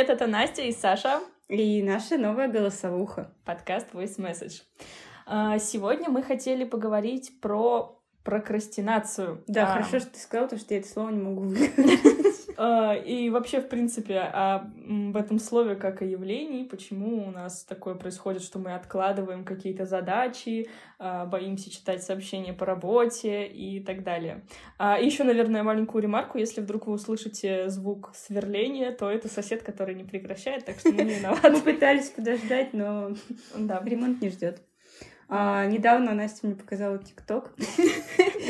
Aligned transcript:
привет, 0.00 0.16
это 0.16 0.26
Настя 0.26 0.62
и 0.62 0.72
Саша. 0.72 1.20
И 1.48 1.82
наша 1.82 2.16
новая 2.16 2.48
голосовуха. 2.48 3.34
Подкаст 3.44 3.88
Voice 3.92 4.16
Message. 4.16 4.62
А, 5.26 5.58
сегодня 5.58 6.08
мы 6.08 6.22
хотели 6.22 6.64
поговорить 6.64 7.38
про 7.42 8.00
прокрастинацию. 8.24 9.44
Да, 9.46 9.64
а, 9.64 9.72
хорошо, 9.74 9.98
что 9.98 10.08
ты 10.12 10.18
сказала, 10.18 10.46
потому 10.46 10.60
что 10.60 10.72
я 10.72 10.80
это 10.80 10.88
слово 10.88 11.10
не 11.10 11.20
могу 11.20 11.42
выговорить. 11.42 12.39
А, 12.62 12.94
и 12.94 13.30
вообще, 13.30 13.62
в 13.62 13.70
принципе, 13.70 14.18
о, 14.18 14.70
в 14.86 15.16
этом 15.16 15.38
слове 15.38 15.76
как 15.76 16.02
о 16.02 16.04
явлении, 16.04 16.64
почему 16.64 17.26
у 17.26 17.30
нас 17.30 17.64
такое 17.64 17.94
происходит, 17.94 18.42
что 18.42 18.58
мы 18.58 18.74
откладываем 18.74 19.46
какие-то 19.46 19.86
задачи, 19.86 20.68
а, 20.98 21.24
боимся 21.24 21.70
читать 21.70 22.02
сообщения 22.02 22.52
по 22.52 22.66
работе 22.66 23.46
и 23.46 23.80
так 23.82 24.02
далее. 24.02 24.44
И 24.78 25.06
еще, 25.06 25.24
наверное, 25.24 25.62
маленькую 25.62 26.02
ремарку, 26.02 26.36
если 26.36 26.60
вдруг 26.60 26.86
вы 26.86 26.92
услышите 26.92 27.70
звук 27.70 28.12
сверления, 28.14 28.92
то 28.92 29.10
это 29.10 29.28
сосед, 29.28 29.62
который 29.62 29.94
не 29.94 30.04
прекращает, 30.04 30.66
так 30.66 30.78
что 30.80 30.92
мы 30.92 31.04
не 31.04 31.14
виноваты. 31.18 31.52
Мы 31.52 31.60
пытались 31.62 32.10
подождать, 32.10 32.74
но 32.74 33.12
ремонт 33.56 34.20
не 34.20 34.28
ждет. 34.28 34.60
А, 35.32 35.64
недавно 35.64 36.12
Настя 36.12 36.48
мне 36.48 36.56
показала 36.56 36.98
ТикТок. 36.98 37.52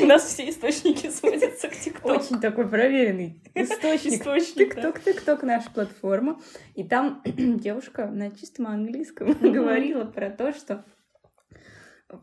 У 0.01 0.05
нас 0.05 0.25
все 0.25 0.49
источники 0.49 1.11
сводятся 1.11 1.67
к 1.67 1.75
ТикТоку. 1.79 2.20
Очень 2.31 2.41
такой 2.41 2.69
проверенный 2.69 3.41
источник. 3.55 4.23
ТикТок, 4.73 5.01
ТикТок 5.01 5.43
наша 5.43 5.69
платформа. 5.69 6.39
И 6.75 6.83
там 6.85 7.21
девушка 7.25 8.07
на 8.07 8.31
чистом 8.31 8.67
английском 8.67 9.33
говорила 9.33 10.05
про 10.05 10.29
то, 10.29 10.53
что 10.53 10.85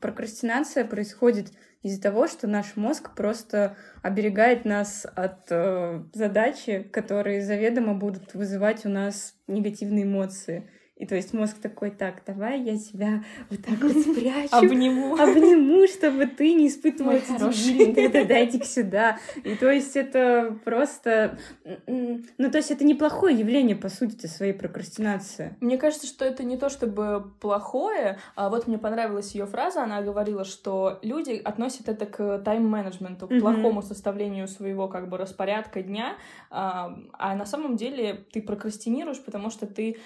прокрастинация 0.00 0.86
происходит 0.86 1.48
из-за 1.82 2.00
того, 2.00 2.26
что 2.26 2.46
наш 2.46 2.74
мозг 2.76 3.14
просто 3.14 3.76
оберегает 4.02 4.64
нас 4.64 5.06
от 5.14 5.46
э, 5.50 6.02
задачи, 6.14 6.88
которые 6.90 7.42
заведомо 7.42 7.92
будут 7.92 8.32
вызывать 8.32 8.86
у 8.86 8.88
нас 8.88 9.34
негативные 9.46 10.04
эмоции. 10.04 10.70
И 10.98 11.06
то 11.06 11.14
есть 11.14 11.32
мозг 11.32 11.58
такой, 11.62 11.90
так, 11.90 12.22
давай 12.26 12.60
я 12.60 12.76
тебя 12.76 13.22
вот 13.50 13.64
так 13.64 13.78
вот 13.80 13.92
спрячу. 14.02 14.48
Обниму. 14.50 15.16
Обниму, 15.18 15.86
чтобы 15.86 16.26
ты 16.26 16.54
не 16.54 16.66
испытывала 16.68 17.12
эти 17.12 17.92
тогда 17.94 18.24
дайте 18.24 18.64
сюда. 18.64 19.18
И 19.44 19.54
то 19.54 19.70
есть 19.70 19.96
это 19.96 20.58
просто... 20.64 21.38
Ну, 21.86 22.50
то 22.50 22.58
есть 22.58 22.72
это 22.72 22.84
неплохое 22.84 23.38
явление, 23.38 23.76
по 23.76 23.88
сути, 23.88 24.26
своей 24.26 24.52
прокрастинации. 24.52 25.56
Мне 25.60 25.78
кажется, 25.78 26.06
что 26.06 26.24
это 26.24 26.42
не 26.42 26.56
то 26.56 26.68
чтобы 26.68 27.32
плохое, 27.40 28.18
а 28.34 28.48
вот 28.48 28.66
мне 28.66 28.78
понравилась 28.78 29.34
ее 29.34 29.46
фраза, 29.46 29.84
она 29.84 30.02
говорила, 30.02 30.44
что 30.44 30.98
люди 31.02 31.40
относят 31.44 31.88
это 31.88 32.06
к 32.06 32.38
тайм-менеджменту, 32.40 33.28
к 33.28 33.38
плохому 33.38 33.82
составлению 33.82 34.48
своего 34.48 34.88
как 34.88 35.08
бы 35.08 35.16
распорядка 35.16 35.82
дня, 35.82 36.16
а 36.50 36.90
на 37.20 37.46
самом 37.46 37.76
деле 37.76 38.24
ты 38.32 38.42
прокрастинируешь, 38.42 39.22
потому 39.22 39.50
что 39.50 39.66
ты 39.66 39.98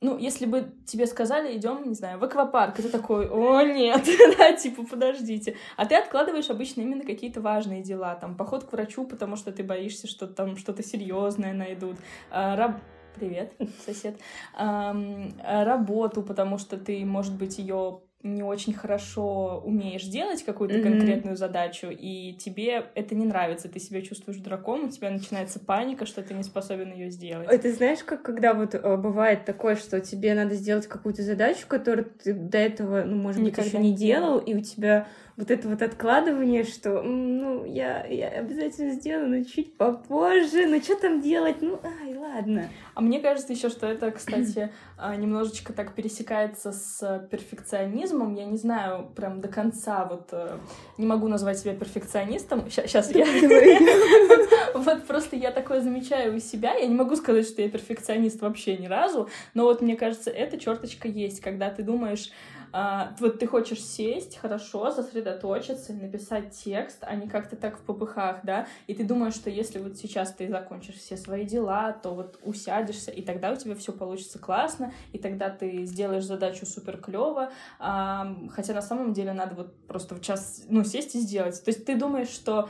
ну, 0.00 0.16
если 0.16 0.46
бы 0.46 0.72
тебе 0.86 1.06
сказали, 1.06 1.56
идем, 1.56 1.86
не 1.86 1.94
знаю, 1.94 2.18
в 2.18 2.24
аквапарк, 2.24 2.78
и 2.78 2.82
ты 2.82 2.88
такой, 2.88 3.28
о, 3.28 3.62
нет, 3.62 4.08
да, 4.38 4.52
типа, 4.52 4.84
подождите. 4.84 5.56
А 5.76 5.84
ты 5.84 5.94
откладываешь 5.94 6.48
обычно 6.48 6.80
именно 6.80 7.04
какие-то 7.04 7.40
важные 7.40 7.82
дела, 7.82 8.14
там, 8.14 8.34
поход 8.36 8.64
к 8.64 8.72
врачу, 8.72 9.04
потому 9.04 9.36
что 9.36 9.52
ты 9.52 9.62
боишься, 9.62 10.06
что 10.06 10.26
там 10.26 10.56
что-то 10.56 10.82
серьезное 10.82 11.52
найдут, 11.52 11.96
а, 12.30 12.56
раб... 12.56 12.80
Привет, 13.16 13.52
сосед. 13.84 14.20
Работу, 14.56 16.22
потому 16.22 16.58
что 16.58 16.76
ты, 16.78 17.04
может 17.04 17.36
быть, 17.36 17.58
ее 17.58 18.02
не 18.22 18.42
очень 18.42 18.74
хорошо 18.74 19.62
умеешь 19.64 20.04
делать 20.04 20.42
какую-то 20.44 20.76
mm-hmm. 20.76 20.82
конкретную 20.82 21.36
задачу, 21.36 21.88
и 21.90 22.34
тебе 22.34 22.86
это 22.94 23.14
не 23.14 23.24
нравится, 23.24 23.68
ты 23.68 23.80
себя 23.80 24.02
чувствуешь 24.02 24.38
дураком, 24.38 24.84
у 24.84 24.88
тебя 24.88 25.10
начинается 25.10 25.58
паника, 25.58 26.04
что 26.04 26.22
ты 26.22 26.34
не 26.34 26.42
способен 26.42 26.92
ее 26.92 27.10
сделать. 27.10 27.48
Это 27.50 27.72
знаешь, 27.72 28.04
как 28.04 28.22
когда 28.22 28.52
вот 28.52 28.74
э, 28.74 28.96
бывает 28.96 29.46
такое, 29.46 29.76
что 29.76 30.00
тебе 30.00 30.34
надо 30.34 30.54
сделать 30.54 30.86
какую-то 30.86 31.22
задачу, 31.22 31.66
которую 31.66 32.10
ты 32.22 32.34
до 32.34 32.58
этого, 32.58 33.04
ну, 33.04 33.16
может 33.16 33.40
Никогда 33.40 33.62
быть, 33.62 33.72
еще 33.72 33.82
не 33.82 33.94
делал, 33.94 34.38
и 34.38 34.54
у 34.54 34.60
тебя 34.60 35.08
вот 35.40 35.50
это 35.50 35.68
вот 35.68 35.80
откладывание, 35.80 36.64
что, 36.64 37.00
ну, 37.00 37.64
я, 37.64 38.04
я 38.04 38.28
обязательно 38.28 38.92
сделаю, 38.92 39.30
но 39.30 39.42
чуть 39.42 39.74
попозже, 39.74 40.66
ну, 40.66 40.80
что 40.82 40.96
там 40.96 41.22
делать, 41.22 41.62
ну, 41.62 41.80
ай, 41.82 42.14
ладно. 42.14 42.68
А 42.94 43.00
мне 43.00 43.20
кажется 43.20 43.54
еще, 43.54 43.70
что 43.70 43.86
это, 43.86 44.10
кстати, 44.10 44.70
а, 44.98 45.16
немножечко 45.16 45.72
так 45.72 45.94
пересекается 45.94 46.72
с 46.72 47.26
перфекционизмом. 47.30 48.34
Я 48.34 48.44
не 48.44 48.58
знаю 48.58 49.10
прям 49.16 49.40
до 49.40 49.48
конца, 49.48 50.04
вот 50.04 50.28
э, 50.32 50.58
не 50.98 51.06
могу 51.06 51.26
назвать 51.26 51.58
себя 51.58 51.74
перфекционистом. 51.74 52.70
Сейчас 52.70 53.10
я... 53.10 53.24
Вот 54.74 55.04
просто 55.04 55.36
я 55.36 55.50
такое 55.50 55.80
замечаю 55.80 56.36
у 56.36 56.38
себя. 56.38 56.74
Я 56.74 56.86
не 56.86 56.94
могу 56.94 57.16
сказать, 57.16 57.46
что 57.46 57.60
я 57.60 57.68
перфекционист 57.68 58.40
вообще 58.40 58.76
ни 58.76 58.86
разу, 58.86 59.28
но 59.54 59.64
вот 59.64 59.80
мне 59.80 59.96
кажется, 59.96 60.30
эта 60.30 60.58
черточка 60.58 61.08
есть, 61.08 61.40
когда 61.40 61.70
ты 61.70 61.82
думаешь, 61.82 62.30
а, 62.72 63.14
вот 63.18 63.38
ты 63.38 63.46
хочешь 63.46 63.82
сесть, 63.82 64.36
хорошо, 64.36 64.90
сосредоточиться, 64.90 65.92
написать 65.92 66.52
текст, 66.52 66.98
а 67.02 67.14
не 67.14 67.28
как-то 67.28 67.56
так 67.56 67.78
в 67.78 67.82
попыхах, 67.82 68.40
да, 68.42 68.66
и 68.86 68.94
ты 68.94 69.04
думаешь, 69.04 69.34
что 69.34 69.50
если 69.50 69.78
вот 69.78 69.96
сейчас 69.96 70.32
ты 70.32 70.48
закончишь 70.48 70.96
все 70.96 71.16
свои 71.16 71.44
дела, 71.44 71.92
то 71.92 72.14
вот 72.14 72.38
усядешься, 72.42 73.10
и 73.10 73.22
тогда 73.22 73.52
у 73.52 73.56
тебя 73.56 73.74
все 73.74 73.92
получится 73.92 74.38
классно, 74.38 74.92
и 75.12 75.18
тогда 75.18 75.50
ты 75.50 75.84
сделаешь 75.84 76.24
задачу 76.24 76.66
супер 76.66 76.98
клево, 76.98 77.50
а, 77.78 78.34
хотя 78.50 78.74
на 78.74 78.82
самом 78.82 79.12
деле 79.12 79.32
надо 79.32 79.54
вот 79.54 79.74
просто 79.86 80.14
в 80.14 80.20
час, 80.20 80.64
ну, 80.68 80.84
сесть 80.84 81.14
и 81.14 81.20
сделать. 81.20 81.62
То 81.64 81.70
есть 81.70 81.84
ты 81.84 81.96
думаешь, 81.96 82.28
что 82.28 82.68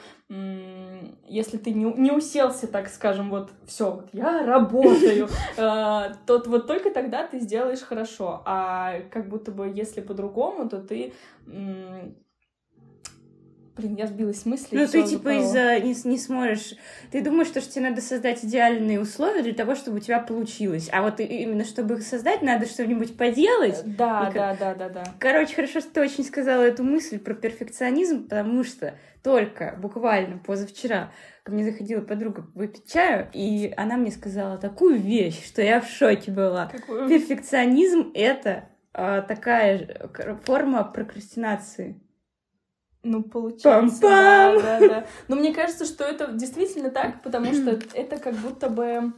если 1.27 1.57
ты 1.57 1.73
не, 1.73 1.85
не 1.85 2.13
уселся, 2.13 2.69
так 2.69 2.89
скажем, 2.89 3.31
вот 3.31 3.51
все, 3.67 3.91
вот 3.91 4.11
я 4.13 4.47
работаю, 4.47 5.29
э, 5.57 5.59
то 6.27 6.43
вот 6.47 6.69
только 6.69 6.93
тогда 6.93 7.27
ты 7.27 7.41
сделаешь 7.41 7.81
хорошо. 7.81 8.41
А 8.45 9.01
как 9.11 9.29
будто 9.29 9.51
бы 9.51 9.73
если 9.75 9.90
по-другому, 9.99 10.69
то 10.69 10.79
ты 10.79 11.13
Блин, 13.81 13.95
я 13.95 14.07
сбилась 14.07 14.43
с 14.43 14.47
мысли. 14.47 14.77
Ну, 14.77 14.87
ты 14.87 15.03
типа 15.05 15.41
из-за 15.41 15.81
не, 15.81 15.95
не 16.05 16.19
сможешь. 16.19 16.75
Ты 17.11 17.23
думаешь, 17.23 17.49
что, 17.49 17.61
что 17.61 17.73
тебе 17.73 17.89
надо 17.89 18.03
создать 18.03 18.45
идеальные 18.45 19.01
условия 19.01 19.43
для 19.43 19.55
того, 19.55 19.75
чтобы 19.75 19.99
у 19.99 20.01
тебя 20.01 20.19
получилось. 20.19 20.91
А 20.93 21.01
вот 21.01 21.19
именно 21.21 21.65
чтобы 21.65 21.95
их 21.95 22.03
создать, 22.03 22.43
надо 22.43 22.67
что-нибудь 22.67 23.17
поделать. 23.17 23.81
Да, 23.97 24.29
и, 24.31 24.35
да, 24.35 24.57
да, 24.59 24.75
да, 24.75 24.89
да. 24.91 25.05
Короче, 25.19 25.55
хорошо, 25.55 25.81
что 25.81 25.91
ты 25.91 26.01
очень 26.03 26.25
сказала 26.25 26.63
эту 26.63 26.83
мысль 26.83 27.19
про 27.19 27.33
перфекционизм, 27.33 28.25
потому 28.25 28.65
что 28.65 28.95
только 29.23 29.79
буквально 29.81 30.39
позавчера 30.39 31.13
ко 31.43 31.53
мне 31.53 31.65
заходила 31.65 32.03
подруга 32.03 32.47
выпить 32.55 32.91
чаю, 32.91 33.29
и 33.33 33.73
она 33.77 33.97
мне 33.97 34.11
сказала 34.11 34.59
такую 34.59 34.99
вещь, 34.99 35.47
что 35.47 35.63
я 35.63 35.81
в 35.81 35.89
шоке 35.89 36.31
была. 36.33 36.67
Какую? 36.67 37.09
Перфекционизм— 37.09 38.11
это 38.15 38.69
такая 38.93 40.11
форма 40.45 40.85
прокрастинации. 40.85 42.01
Ну, 43.03 43.23
получается, 43.23 44.03
Пам-пам! 44.03 44.61
да, 44.61 44.61
да, 44.61 44.89
да. 44.89 45.07
Но 45.29 45.37
мне 45.37 45.55
кажется, 45.55 45.87
что 45.87 46.05
это 46.05 46.33
действительно 46.33 46.91
так, 46.91 47.23
потому 47.23 47.53
что 47.55 47.71
это 47.95 48.19
как 48.19 48.35
будто 48.35 48.69
бы 48.69 49.15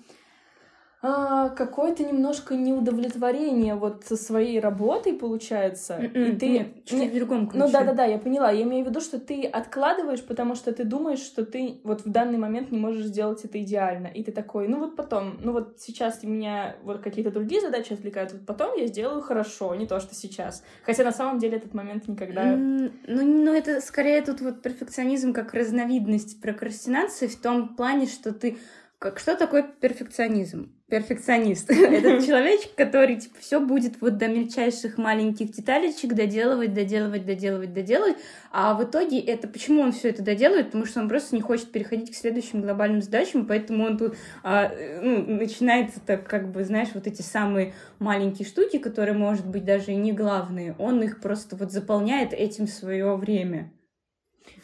а, 1.04 1.48
какое-то 1.48 2.04
немножко 2.04 2.54
неудовлетворение 2.54 3.74
вот 3.74 4.04
со 4.04 4.16
своей 4.16 4.60
работой 4.60 5.14
получается. 5.14 5.94
Mm-mm, 5.94 6.12
и 6.12 6.28
м-м, 6.28 6.38
ты 6.38 6.48
нет, 6.48 6.84
чуть 6.84 7.10
в 7.10 7.16
другом 7.16 7.48
ключе. 7.48 7.64
Ну 7.64 7.72
да, 7.72 7.82
да, 7.82 7.92
да, 7.92 8.04
я 8.04 8.18
поняла. 8.18 8.52
Я 8.52 8.62
имею 8.62 8.84
в 8.84 8.88
виду, 8.88 9.00
что 9.00 9.18
ты 9.18 9.44
откладываешь, 9.44 10.22
потому 10.22 10.54
что 10.54 10.72
ты 10.72 10.84
думаешь, 10.84 11.18
что 11.18 11.44
ты 11.44 11.80
вот 11.82 12.04
в 12.04 12.08
данный 12.08 12.38
момент 12.38 12.70
не 12.70 12.78
можешь 12.78 13.06
сделать 13.06 13.44
это 13.44 13.60
идеально. 13.60 14.06
И 14.06 14.22
ты 14.22 14.30
такой, 14.30 14.68
ну 14.68 14.78
вот 14.78 14.94
потом, 14.94 15.38
ну 15.42 15.50
вот 15.50 15.80
сейчас 15.80 16.22
меня 16.22 16.76
вот 16.84 17.00
какие-то 17.00 17.32
другие 17.32 17.60
задачи 17.60 17.92
отвлекают, 17.94 18.32
вот 18.32 18.46
потом 18.46 18.76
я 18.78 18.86
сделаю 18.86 19.22
хорошо, 19.22 19.74
не 19.74 19.88
то, 19.88 19.98
что 19.98 20.14
сейчас. 20.14 20.62
Хотя 20.84 21.02
на 21.02 21.12
самом 21.12 21.40
деле 21.40 21.56
этот 21.56 21.74
момент 21.74 22.06
никогда... 22.06 22.54
Mm, 22.54 22.92
ну, 23.08 23.22
ну 23.24 23.52
это 23.52 23.80
скорее 23.80 24.22
тут 24.22 24.40
вот 24.40 24.62
перфекционизм 24.62 25.32
как 25.32 25.52
разновидность 25.52 26.40
прокрастинации 26.40 27.26
в 27.26 27.40
том 27.40 27.74
плане, 27.74 28.06
что 28.06 28.32
ты 28.32 28.56
как, 29.02 29.18
что 29.18 29.34
такое 29.34 29.64
перфекционизм? 29.64 30.70
Перфекционист. 30.88 31.68
Это 31.70 32.24
человечек, 32.24 32.76
который 32.76 33.16
типа 33.16 33.34
все 33.40 33.58
будет 33.58 34.00
вот 34.00 34.16
до 34.16 34.28
мельчайших 34.28 34.96
маленьких 34.96 35.50
деталечек 35.50 36.14
доделывать, 36.14 36.72
доделывать, 36.72 37.26
доделывать, 37.26 37.74
доделывать. 37.74 38.16
А 38.52 38.74
в 38.74 38.84
итоге 38.84 39.18
это 39.18 39.48
почему 39.48 39.82
он 39.82 39.90
все 39.90 40.10
это 40.10 40.22
доделывает? 40.22 40.66
Потому 40.66 40.86
что 40.86 41.00
он 41.00 41.08
просто 41.08 41.34
не 41.34 41.42
хочет 41.42 41.72
переходить 41.72 42.12
к 42.12 42.14
следующим 42.14 42.62
глобальным 42.62 43.02
задачам, 43.02 43.44
поэтому 43.44 43.86
он 43.86 43.98
тут 43.98 44.16
а, 44.44 44.70
ну, 45.02 45.26
начинает 45.26 45.90
так 46.06 46.28
как 46.28 46.52
бы, 46.52 46.62
знаешь, 46.62 46.90
вот 46.94 47.08
эти 47.08 47.22
самые 47.22 47.74
маленькие 47.98 48.46
штуки, 48.46 48.78
которые, 48.78 49.18
может 49.18 49.48
быть, 49.48 49.64
даже 49.64 49.90
и 49.90 49.96
не 49.96 50.12
главные, 50.12 50.76
он 50.78 51.02
их 51.02 51.20
просто 51.20 51.56
вот 51.56 51.72
заполняет 51.72 52.32
этим 52.32 52.68
свое 52.68 53.16
время. 53.16 53.72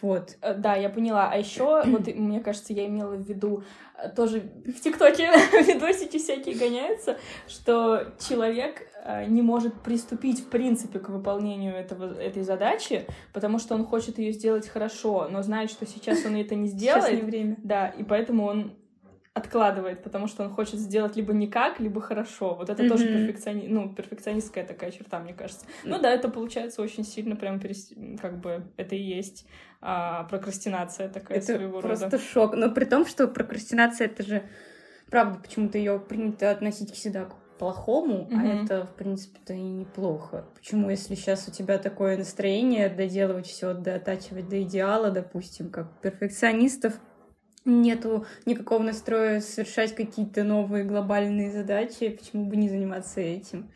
Вот. 0.01 0.37
Э, 0.41 0.55
да, 0.55 0.75
я 0.75 0.89
поняла. 0.89 1.31
А 1.31 1.37
еще, 1.37 1.83
вот 1.87 2.07
мне 2.07 2.41
кажется, 2.41 2.73
я 2.73 2.87
имела 2.87 3.15
в 3.15 3.23
виду 3.23 3.63
э, 3.97 4.09
тоже 4.11 4.41
в 4.67 4.81
ТикТоке 4.81 5.31
видосики 5.67 6.19
всякие 6.19 6.55
гоняются, 6.57 7.19
что 7.47 8.13
человек 8.29 8.89
э, 9.05 9.27
не 9.27 9.43
может 9.43 9.75
приступить 9.83 10.41
в 10.41 10.49
принципе 10.49 10.99
к 10.99 11.09
выполнению 11.09 11.75
этого, 11.75 12.19
этой 12.21 12.43
задачи, 12.43 13.07
потому 13.33 13.59
что 13.59 13.75
он 13.75 13.85
хочет 13.85 14.19
ее 14.19 14.33
сделать 14.33 14.69
хорошо, 14.69 15.29
но 15.31 15.43
знает, 15.43 15.71
что 15.71 15.87
сейчас 15.87 16.25
он 16.25 16.37
это 16.37 16.55
не 16.55 16.69
сделает. 16.69 17.05
Сейчас 17.05 17.23
не 17.23 17.27
время. 17.27 17.57
Да, 17.63 17.89
и 17.89 18.03
поэтому 18.03 18.47
он 18.47 18.73
откладывает, 19.39 20.03
потому 20.03 20.27
что 20.27 20.43
он 20.45 20.51
хочет 20.51 20.79
сделать 20.79 21.17
либо 21.17 21.33
никак, 21.33 21.81
либо 21.81 22.01
хорошо. 22.01 22.55
Вот 22.55 22.69
это 22.71 22.83
Мгм. 22.83 22.91
тоже 22.91 23.07
перфекциони... 23.07 23.69
ну, 23.69 23.95
перфекционистская 23.95 24.67
такая 24.67 24.91
черта, 24.91 25.19
мне 25.21 25.33
кажется. 25.33 25.65
Ну 25.85 25.99
да, 26.01 26.11
это 26.11 26.29
получается 26.29 26.83
очень 26.83 27.05
сильно 27.05 27.37
прям 27.37 27.61
перес... 27.61 27.93
как 28.21 28.41
бы 28.41 28.65
это 28.77 28.95
и 28.95 29.03
есть 29.03 29.47
а, 29.81 30.25
прокрастинация 30.25 31.09
такая 31.09 31.39
Это 31.39 31.57
своего 31.57 31.81
просто 31.81 32.07
рода. 32.07 32.19
шок. 32.19 32.55
Но 32.55 32.71
при 32.71 32.85
том, 32.85 33.07
что 33.07 33.29
прокрастинация 33.29 34.07
это 34.07 34.23
же 34.23 34.43
правда 35.11 35.39
почему-то 35.41 35.79
ее 35.79 35.99
принято 35.99 36.51
относить 36.51 36.93
всегда 36.93 37.25
к 37.27 37.35
плохому, 37.59 38.29
а 38.31 38.35
Мгм. 38.37 38.65
это, 38.65 38.87
в 38.87 38.95
принципе-то, 38.95 39.53
и 39.53 39.61
неплохо. 39.61 40.47
Почему, 40.55 40.91
если 40.91 41.15
сейчас 41.17 41.49
у 41.49 41.51
тебя 41.51 41.79
такое 41.79 42.17
настроение 42.17 42.89
доделывать 42.89 43.47
все, 43.47 43.75
дотачивать 43.75 44.49
до 44.49 44.63
идеала, 44.63 45.11
допустим, 45.11 45.71
как 45.71 46.01
перфекционистов, 46.01 46.95
нету 47.65 48.25
никакого 48.47 48.83
настроя 48.83 49.41
совершать 49.41 49.95
какие-то 49.95 50.43
новые 50.45 50.85
глобальные 50.85 51.51
задачи, 51.51 52.09
почему 52.09 52.47
бы 52.47 52.57
не 52.57 52.69
заниматься 52.69 53.21
этим? 53.21 53.69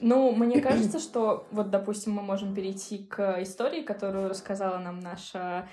Ну, 0.00 0.32
мне 0.32 0.60
кажется, 0.62 0.98
что 0.98 1.46
вот, 1.50 1.70
допустим, 1.70 2.12
мы 2.12 2.22
можем 2.22 2.54
перейти 2.54 2.98
к 2.98 3.42
истории, 3.42 3.82
которую 3.82 4.28
рассказала 4.28 4.78
нам 4.78 5.00
наша, 5.00 5.68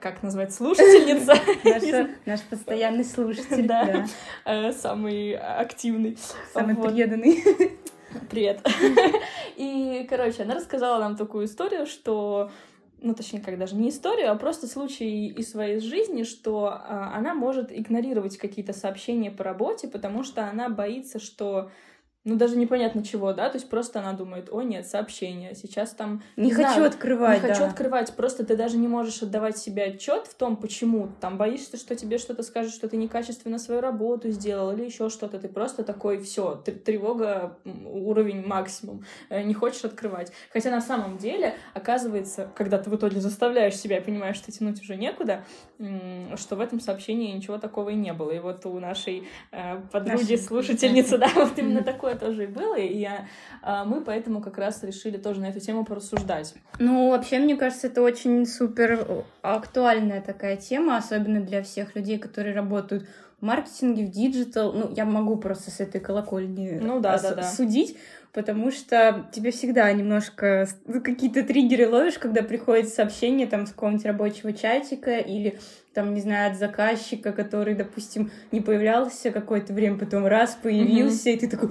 как 0.00 0.22
назвать, 0.22 0.52
слушательница. 0.54 1.34
Наша- 1.64 2.10
Наш 2.26 2.40
постоянный 2.42 3.04
слушатель, 3.04 3.66
Да. 3.66 3.84
да, 3.84 4.06
Э, 4.44 4.72
самый 4.72 5.34
активный. 5.36 6.18
самый 6.52 6.74
Вот. 6.74 6.92
преданный. 6.92 7.42
Привет. 8.30 8.66
И, 9.56 10.06
короче, 10.08 10.42
она 10.44 10.54
рассказала 10.54 11.00
нам 11.00 11.16
такую 11.16 11.44
историю, 11.46 11.86
что 11.86 12.50
ну, 13.00 13.14
точнее, 13.14 13.40
как 13.40 13.58
даже 13.58 13.74
не 13.74 13.90
историю, 13.90 14.30
а 14.30 14.36
просто 14.36 14.66
случай 14.66 15.28
из 15.28 15.50
своей 15.50 15.80
жизни, 15.80 16.22
что 16.22 16.68
а, 16.68 17.12
она 17.14 17.34
может 17.34 17.70
игнорировать 17.70 18.38
какие-то 18.38 18.72
сообщения 18.72 19.30
по 19.30 19.44
работе, 19.44 19.86
потому 19.88 20.22
что 20.22 20.48
она 20.48 20.68
боится, 20.68 21.18
что 21.18 21.70
ну, 22.26 22.34
даже 22.34 22.56
непонятно 22.56 23.04
чего, 23.04 23.32
да, 23.32 23.48
то 23.48 23.56
есть 23.56 23.70
просто 23.70 24.00
она 24.00 24.12
думает, 24.12 24.48
о, 24.50 24.60
нет, 24.62 24.84
сообщение, 24.86 25.54
сейчас 25.54 25.90
там... 25.90 26.24
Не 26.36 26.50
хочу 26.50 26.72
знаю, 26.72 26.88
открывать, 26.88 27.40
Не 27.40 27.48
хочу 27.48 27.60
да. 27.60 27.68
открывать, 27.68 28.12
просто 28.14 28.44
ты 28.44 28.56
даже 28.56 28.76
не 28.76 28.88
можешь 28.88 29.22
отдавать 29.22 29.56
себе 29.56 29.84
отчет 29.84 30.26
в 30.26 30.34
том, 30.34 30.56
почему. 30.56 31.08
Там 31.20 31.38
боишься, 31.38 31.76
что 31.76 31.94
тебе 31.94 32.18
что-то 32.18 32.42
скажут, 32.42 32.72
что 32.72 32.88
ты 32.88 32.96
некачественно 32.96 33.60
свою 33.60 33.80
работу 33.80 34.28
сделал 34.30 34.72
или 34.72 34.84
еще 34.84 35.08
что-то. 35.08 35.38
Ты 35.38 35.48
просто 35.48 35.84
такой, 35.84 36.18
все, 36.18 36.56
тревога, 36.56 37.58
уровень 37.64 38.44
максимум. 38.44 39.04
Э, 39.30 39.42
Не 39.42 39.54
хочешь 39.54 39.84
открывать. 39.84 40.32
Хотя 40.52 40.72
на 40.72 40.80
самом 40.80 41.18
деле, 41.18 41.54
оказывается, 41.74 42.50
когда 42.56 42.78
ты 42.78 42.90
в 42.90 42.96
итоге 42.96 43.20
заставляешь 43.20 43.76
себя 43.76 43.98
и 43.98 44.00
понимаешь, 44.02 44.36
что 44.36 44.50
тянуть 44.50 44.82
уже 44.82 44.96
некуда, 44.96 45.44
что 46.34 46.56
в 46.56 46.60
этом 46.60 46.80
сообщении 46.80 47.32
ничего 47.32 47.58
такого 47.58 47.90
и 47.90 47.94
не 47.94 48.12
было. 48.12 48.32
И 48.32 48.40
вот 48.40 48.66
у 48.66 48.80
нашей 48.80 49.28
э, 49.52 49.80
подруги, 49.92 50.22
Нашей 50.22 50.38
слушательницы, 50.38 51.18
да, 51.18 51.30
вот 51.36 51.56
именно 51.58 51.84
такое 51.84 52.15
тоже 52.16 52.44
и 52.44 52.46
было. 52.46 52.76
И 52.76 52.96
я, 52.98 53.26
а, 53.62 53.84
мы 53.84 54.02
поэтому 54.02 54.40
как 54.40 54.58
раз 54.58 54.82
решили 54.82 55.16
тоже 55.16 55.40
на 55.40 55.46
эту 55.46 55.60
тему 55.60 55.84
порассуждать. 55.84 56.54
Ну, 56.78 57.10
вообще, 57.10 57.38
мне 57.38 57.56
кажется, 57.56 57.86
это 57.86 58.02
очень 58.02 58.46
супер 58.46 59.24
актуальная 59.42 60.20
такая 60.20 60.56
тема, 60.56 60.96
особенно 60.96 61.40
для 61.40 61.62
всех 61.62 61.94
людей, 61.94 62.18
которые 62.18 62.54
работают 62.54 63.06
в 63.40 63.44
маркетинге, 63.44 64.06
в 64.06 64.10
digital. 64.10 64.72
Ну, 64.72 64.90
я 64.94 65.04
могу 65.04 65.36
просто 65.36 65.70
с 65.70 65.80
этой 65.80 66.00
колокольни 66.00 66.78
Ну 66.80 67.00
да, 67.00 67.14
ос- 67.16 67.22
да, 67.22 67.34
да. 67.34 67.42
судить, 67.42 67.96
потому 68.32 68.70
что 68.70 69.26
тебе 69.32 69.50
всегда 69.50 69.92
немножко 69.92 70.66
какие-то 71.04 71.42
триггеры 71.42 71.88
ловишь, 71.88 72.18
когда 72.18 72.42
приходит 72.42 72.88
сообщение 72.88 73.46
там 73.46 73.66
с 73.66 73.70
какого-нибудь 73.70 74.06
рабочего 74.06 74.52
чатика 74.52 75.18
или 75.18 75.58
там, 75.96 76.12
не 76.12 76.20
знаю, 76.20 76.52
от 76.52 76.58
заказчика, 76.58 77.32
который, 77.32 77.74
допустим, 77.74 78.30
не 78.52 78.60
появлялся 78.60 79.30
какое-то 79.30 79.72
время, 79.72 79.98
потом 79.98 80.26
раз 80.26 80.54
появился, 80.62 81.30
и 81.30 81.38
ты 81.38 81.48
такой... 81.48 81.70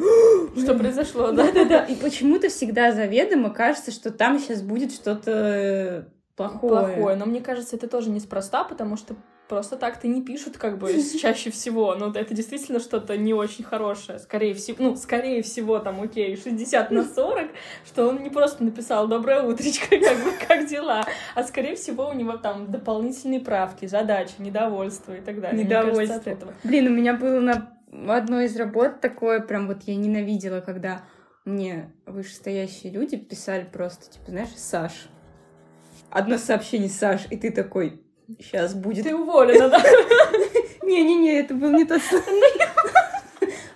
Что 0.60 0.74
произошло, 0.74 1.32
да? 1.32 1.44
Да-да-да, 1.44 1.84
и 1.86 1.96
почему-то 1.96 2.50
всегда 2.50 2.92
заведомо 2.92 3.52
кажется, 3.52 3.92
что 3.92 4.10
там 4.10 4.40
сейчас 4.40 4.64
будет 4.64 4.92
что-то 4.92 6.10
плохое. 6.36 6.96
Плохое. 6.96 7.16
Но 7.18 7.28
мне 7.28 7.40
кажется, 7.40 7.76
это 7.76 7.88
тоже 7.88 8.10
неспроста, 8.10 8.64
потому 8.64 8.98
что 8.98 9.16
просто 9.48 9.78
так-то 9.78 10.08
не 10.08 10.24
пишут, 10.24 10.58
как 10.58 10.78
бы, 10.78 10.92
чаще 11.22 11.52
всего. 11.52 11.96
Ну, 11.96 12.12
это 12.12 12.34
действительно 12.34 12.80
что-то 12.80 13.18
не 13.18 13.34
очень 13.34 13.64
хорошее. 13.64 14.20
Скорее 14.20 14.54
всего, 14.54 14.78
ну, 14.80 14.96
скорее 14.96 15.42
всего, 15.44 15.80
там, 15.80 16.02
окей, 16.02 16.36
60 16.36 16.92
на 16.92 17.04
40, 17.04 17.52
что 17.86 18.08
он 18.08 18.24
не 18.24 18.30
просто 18.30 18.64
написал 18.64 19.08
«Доброе 19.08 19.44
утречко», 19.44 19.88
как 19.90 20.24
бы, 20.24 20.32
как 20.48 20.68
дела, 20.68 21.06
а 21.36 21.44
скорее 21.44 21.76
всего 21.76 22.08
у 22.08 22.14
него 22.14 22.38
там 22.38 22.72
дополнительные 22.72 23.40
правки, 23.40 23.86
задачи, 23.86 24.34
недовольство 24.40 25.14
и 25.14 25.22
так 25.22 25.40
далее. 25.42 25.64
Мне 25.64 25.74
кажется, 25.74 26.02
Недовольство. 26.02 26.30
этого. 26.30 26.54
Блин, 26.64 26.88
у 26.88 26.92
меня 26.92 27.14
было 27.14 27.40
на 27.40 27.78
одной 28.08 28.46
из 28.46 28.56
работ 28.58 29.00
такое, 29.02 29.40
прям 29.40 29.68
вот 29.68 29.84
я 29.84 29.96
ненавидела, 29.96 30.62
когда 30.62 31.04
мне 31.46 31.94
вышестоящие 32.06 32.92
люди 32.92 33.18
писали 33.18 33.68
просто, 33.72 34.12
типа, 34.12 34.26
знаешь, 34.32 34.56
Саш. 34.56 35.10
Одно 36.10 36.38
сообщение, 36.38 36.90
Саш, 36.90 37.28
и 37.30 37.38
ты 37.38 37.52
такой, 37.52 38.02
сейчас 38.40 38.74
будет... 38.74 39.04
Ты 39.04 39.16
уволена, 39.16 39.70
да? 39.70 39.80
Не-не-не, 40.84 41.40
это 41.40 41.54
был 41.54 41.72
не 41.72 41.86
тот 41.86 42.02
случай. 42.02 42.26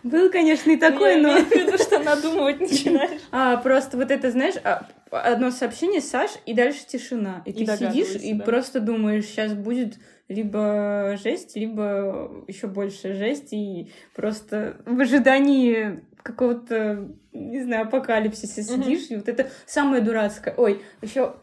Был, 0.04 0.32
конечно, 0.32 0.72
и 0.72 0.78
такой, 0.78 1.16
Я 1.16 1.22
но... 1.22 1.30
имею 1.30 1.46
в 1.46 1.52
виду, 1.52 1.78
что 1.78 2.00
надумывать 2.00 2.60
начинаешь. 2.60 3.22
А, 3.32 3.58
просто 3.58 3.98
вот 3.98 4.12
это, 4.12 4.32
знаешь, 4.32 4.56
а, 4.64 4.88
одно 5.12 5.52
сообщение, 5.52 6.02
Саш, 6.02 6.32
и 6.46 6.54
дальше 6.54 6.86
тишина. 6.88 7.44
И, 7.46 7.52
И 7.52 7.66
ты 7.66 7.78
сидишь 7.78 8.16
и 8.16 8.34
просто 8.40 8.80
думаешь, 8.80 9.26
сейчас 9.26 9.54
будет 9.54 9.96
либо 10.30 11.18
жесть, 11.22 11.56
либо 11.56 12.46
еще 12.48 12.68
больше 12.68 13.14
жесть, 13.14 13.52
и 13.52 13.92
просто 14.16 14.78
в 14.86 15.00
ожидании 15.00 16.04
какого-то, 16.24 17.10
не 17.34 17.62
знаю, 17.64 17.88
апокалипсиса 17.88 18.64
сидишь, 18.64 19.10
и 19.10 19.16
вот 19.16 19.28
это 19.28 19.50
самое 19.66 20.02
дурацкое. 20.02 20.54
Ой, 20.56 20.82
еще 21.02 21.36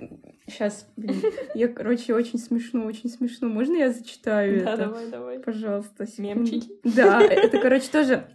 сейчас, 0.46 0.86
блин, 0.96 1.22
я, 1.54 1.68
короче, 1.68 2.14
очень 2.14 2.38
смешно, 2.38 2.84
очень 2.86 3.10
смешно. 3.10 3.48
Можно 3.48 3.76
я 3.76 3.92
зачитаю 3.92 4.64
Да, 4.64 4.72
это? 4.74 4.84
давай, 4.84 5.06
давай. 5.10 5.38
Пожалуйста. 5.40 6.06
Мемчики. 6.18 6.70
Да, 6.84 7.20
это, 7.22 7.58
короче, 7.58 7.88
тоже... 7.90 8.26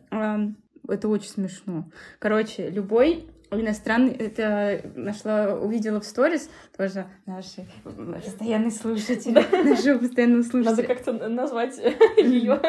Это 0.88 1.08
очень 1.08 1.30
смешно. 1.30 1.90
Короче, 2.20 2.70
любой 2.70 3.26
иностранный... 3.52 4.14
Это 4.14 4.82
нашла, 4.96 5.56
увидела 5.56 6.00
в 6.02 6.06
сторис 6.06 6.50
тоже 6.76 7.06
наши 7.26 7.66
постоянные 7.84 8.72
слушатели, 8.72 9.34
нашего 9.70 10.00
постоянного 10.00 10.38
Надо 10.42 10.50
слушателя. 10.50 10.88
как-то 10.88 11.14
назвать 11.30 11.78
ее. 12.18 12.60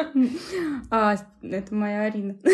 А, 0.91 1.15
это 1.41 1.73
моя 1.75 2.03
Арина. 2.03 2.35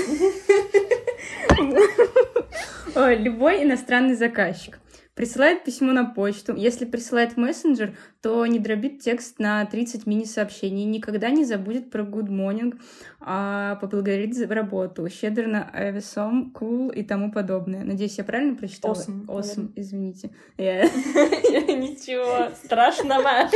Ой, 2.96 3.17
Любой 3.17 3.63
иностранный 3.63 4.15
заказчик 4.15 4.79
присылает 5.19 5.65
письмо 5.65 5.91
на 5.91 6.05
почту. 6.05 6.55
Если 6.55 6.85
присылает 6.85 7.35
мессенджер, 7.35 7.93
то 8.21 8.45
не 8.45 8.57
дробит 8.57 9.01
текст 9.01 9.38
на 9.38 9.65
30 9.65 10.05
мини-сообщений, 10.05 10.85
никогда 10.85 11.29
не 11.29 11.43
забудет 11.43 11.91
про 11.91 12.03
good 12.03 12.29
morning, 12.29 12.79
а 13.19 13.75
поблагодарит 13.81 14.33
за 14.33 14.47
работу, 14.47 15.09
щедр 15.09 15.47
на 15.47 15.69
авиасом, 15.75 16.53
cool 16.57 16.95
и 16.95 17.03
тому 17.03 17.33
подобное. 17.33 17.83
Надеюсь, 17.83 18.17
я 18.17 18.23
правильно 18.23 18.55
прочитала? 18.55 18.93
Awesome, 18.93 19.25
Awesome, 19.25 19.73
извините. 19.75 20.31
Ничего 20.57 22.55
страшного. 22.63 23.49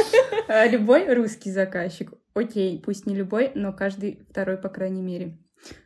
А, 0.49 0.67
Любой 0.67 1.13
русский 1.13 1.49
заказчик. 1.49 2.11
Окей, 2.33 2.81
пусть 2.85 3.05
не 3.05 3.15
любой, 3.15 3.53
но 3.55 3.71
каждый 3.71 4.19
второй, 4.29 4.57
по 4.57 4.67
крайней 4.67 5.01
мере. 5.01 5.37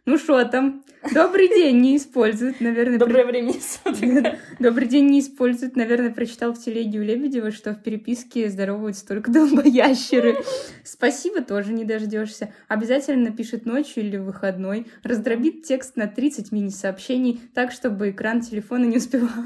Ну 0.05 0.17
что 0.17 0.43
там? 0.45 0.83
Добрый 1.13 1.47
день 1.47 1.79
не 1.79 1.97
используют, 1.97 2.59
наверное. 2.59 2.97
Доброе 2.97 3.25
время 3.25 3.53
суток. 3.53 4.35
Добрый 4.59 4.87
день 4.87 5.07
не 5.07 5.19
используют, 5.19 5.75
наверное, 5.75 6.13
прочитал 6.13 6.53
в 6.53 6.63
телеге 6.63 6.99
у 6.99 7.03
Лебедева, 7.03 7.51
что 7.51 7.73
в 7.73 7.83
переписке 7.83 8.49
здороваются 8.49 9.07
только 9.07 9.31
долбоящеры. 9.31 10.37
Спасибо, 10.83 11.41
тоже 11.41 11.73
не 11.73 11.85
дождешься. 11.85 12.53
Обязательно 12.67 13.29
напишет 13.29 13.65
ночью 13.65 14.03
или 14.03 14.17
выходной, 14.17 14.87
раздробит 15.03 15.63
текст 15.63 15.95
на 15.95 16.07
30 16.07 16.51
мини-сообщений, 16.51 17.41
так, 17.53 17.71
чтобы 17.71 18.11
экран 18.11 18.41
телефона 18.41 18.85
не 18.85 18.97
успевал 18.97 19.29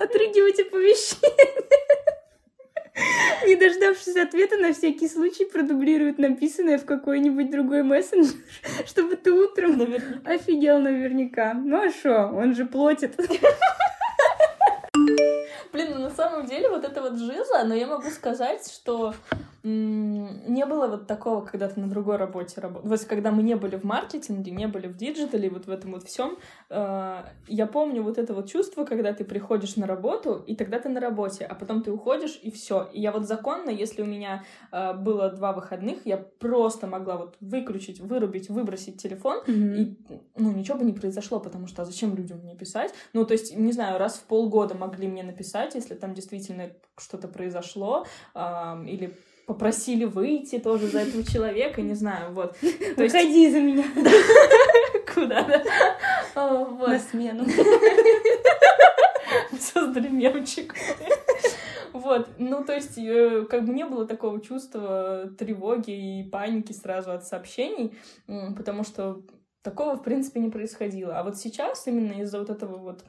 отрыгивать 0.00 0.60
оповещения. 0.60 1.85
Не 3.46 3.56
дождавшись 3.56 4.16
ответа, 4.16 4.56
на 4.56 4.72
всякий 4.72 5.08
случай 5.08 5.44
продублирует 5.44 6.18
написанное 6.18 6.78
в 6.78 6.84
какой-нибудь 6.84 7.50
другой 7.50 7.82
мессенджер, 7.82 8.34
чтобы 8.86 9.16
ты 9.16 9.32
утром 9.32 9.76
Наверняка. 9.76 10.30
офигел 10.30 10.78
наверняка. 10.78 11.54
Ну 11.54 11.86
а 11.86 11.90
что, 11.90 12.26
он 12.28 12.54
же 12.54 12.64
платит. 12.64 13.14
Блин, 15.72 15.92
ну 15.94 16.00
на 16.00 16.10
самом 16.10 16.46
деле 16.46 16.70
вот 16.70 16.84
это 16.84 17.02
вот 17.02 17.18
жиза, 17.18 17.64
но 17.64 17.74
я 17.74 17.86
могу 17.86 18.08
сказать, 18.10 18.66
что 18.72 19.14
не 19.62 20.66
было 20.66 20.86
вот 20.86 21.06
такого, 21.06 21.44
когда 21.44 21.68
ты 21.68 21.80
на 21.80 21.88
другой 21.88 22.16
работе 22.16 22.60
работал. 22.60 22.88
Вот 22.88 23.04
когда 23.04 23.30
мы 23.30 23.42
не 23.42 23.54
были 23.54 23.76
в 23.76 23.84
маркетинге, 23.84 24.50
не 24.52 24.66
были 24.68 24.86
в 24.86 24.96
digital 24.96 25.38
е, 25.38 25.50
вот 25.50 25.66
в 25.66 25.70
этом 25.70 25.92
вот 25.92 26.04
всем, 26.04 26.38
э, 26.70 27.22
я 27.48 27.66
помню 27.66 28.02
вот 28.02 28.18
это 28.18 28.34
вот 28.34 28.48
чувство, 28.48 28.84
когда 28.84 29.12
ты 29.12 29.24
приходишь 29.24 29.76
на 29.76 29.86
работу, 29.86 30.42
и 30.46 30.54
тогда 30.54 30.78
ты 30.78 30.88
на 30.88 31.00
работе, 31.00 31.44
а 31.44 31.54
потом 31.54 31.82
ты 31.82 31.90
уходишь, 31.90 32.38
и 32.42 32.50
все. 32.50 32.88
И 32.92 33.00
я 33.00 33.12
вот 33.12 33.26
законно, 33.26 33.70
если 33.70 34.02
у 34.02 34.06
меня 34.06 34.44
э, 34.72 34.94
было 34.94 35.30
два 35.30 35.52
выходных, 35.52 36.06
я 36.06 36.16
просто 36.16 36.86
могла 36.86 37.16
вот 37.16 37.36
выключить, 37.40 38.00
вырубить, 38.00 38.48
выбросить 38.48 39.02
телефон, 39.02 39.42
mm-hmm. 39.46 39.76
и, 39.76 39.96
ну, 40.36 40.52
ничего 40.52 40.78
бы 40.78 40.84
не 40.84 40.92
произошло, 40.92 41.40
потому 41.40 41.66
что 41.66 41.82
а 41.82 41.84
зачем 41.84 42.14
людям 42.14 42.38
мне 42.38 42.56
писать? 42.56 42.92
Ну, 43.12 43.24
то 43.24 43.32
есть, 43.32 43.56
не 43.56 43.72
знаю, 43.72 43.98
раз 43.98 44.16
в 44.16 44.24
полгода 44.24 44.74
могли 44.74 45.08
мне 45.08 45.22
написать, 45.22 45.74
если 45.74 45.94
там 45.94 46.14
действительно 46.14 46.70
что-то 46.98 47.28
произошло, 47.28 48.06
э, 48.34 48.40
или 48.86 49.16
попросили 49.46 50.04
выйти 50.04 50.58
тоже 50.58 50.88
за 50.88 51.00
этого 51.00 51.24
человека, 51.24 51.80
не 51.80 51.94
знаю, 51.94 52.32
вот. 52.32 52.56
То 52.60 53.02
есть... 53.02 53.14
Выходи 53.14 53.50
за 53.50 53.60
меня. 53.60 53.84
Куда, 55.14 55.42
да? 55.44 55.62
На 56.34 56.98
смену. 56.98 57.46
Создали 59.58 60.08
мемчик. 60.08 60.74
Вот, 61.92 62.28
ну, 62.38 62.62
то 62.62 62.74
есть, 62.74 62.98
э, 62.98 63.46
как 63.48 63.64
бы 63.64 63.72
не 63.72 63.84
было 63.84 64.06
такого 64.06 64.40
чувства 64.40 65.30
тревоги 65.38 66.20
и 66.20 66.28
паники 66.28 66.72
сразу 66.72 67.12
от 67.12 67.24
сообщений, 67.24 67.96
потому 68.26 68.84
что 68.84 69.22
такого, 69.62 69.96
в 69.96 70.02
принципе, 70.02 70.40
не 70.40 70.50
происходило. 70.50 71.18
А 71.18 71.24
вот 71.24 71.38
сейчас 71.38 71.86
именно 71.86 72.20
из-за 72.20 72.38
вот 72.38 72.50
этого 72.50 72.76
вот 72.76 73.04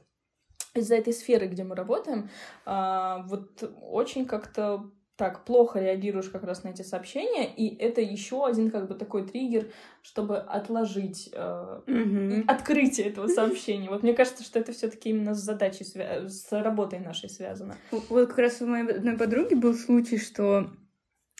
из-за 0.74 0.96
этой 0.96 1.14
сферы, 1.14 1.48
где 1.48 1.64
мы 1.64 1.76
работаем, 1.76 2.30
а, 2.66 3.24
вот 3.28 3.64
очень 3.82 4.26
как-то 4.26 4.92
так 5.18 5.46
плохо 5.46 5.80
реагируешь 5.80 6.30
как 6.30 6.44
раз 6.44 6.64
на 6.64 6.70
эти 6.70 6.84
сообщения, 6.84 7.52
и 7.52 7.76
это 7.76 8.02
еще 8.02 8.46
один 8.46 8.70
как 8.70 8.88
бы 8.88 8.94
такой 8.94 9.28
триггер, 9.28 9.72
чтобы 10.04 10.38
отложить 10.38 11.30
э, 11.34 11.82
mm-hmm. 11.88 12.44
открытие 12.48 13.08
этого 13.08 13.28
сообщения. 13.28 13.90
Вот 13.90 14.04
мне 14.04 14.14
кажется, 14.14 14.44
что 14.44 14.60
это 14.60 14.72
все-таки 14.72 15.10
именно 15.10 15.34
с 15.34 15.40
задачей, 15.40 15.86
свя- 15.86 16.30
с 16.30 16.52
работой 16.52 17.00
нашей 17.00 17.30
связано. 17.30 17.76
Вот 17.92 18.30
как 18.30 18.38
раз 18.38 18.62
у 18.62 18.68
моей 18.68 18.88
одной 18.88 19.18
подруги 19.18 19.56
был 19.56 19.74
случай, 19.74 20.20
что 20.20 20.70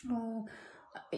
э, 0.04 0.10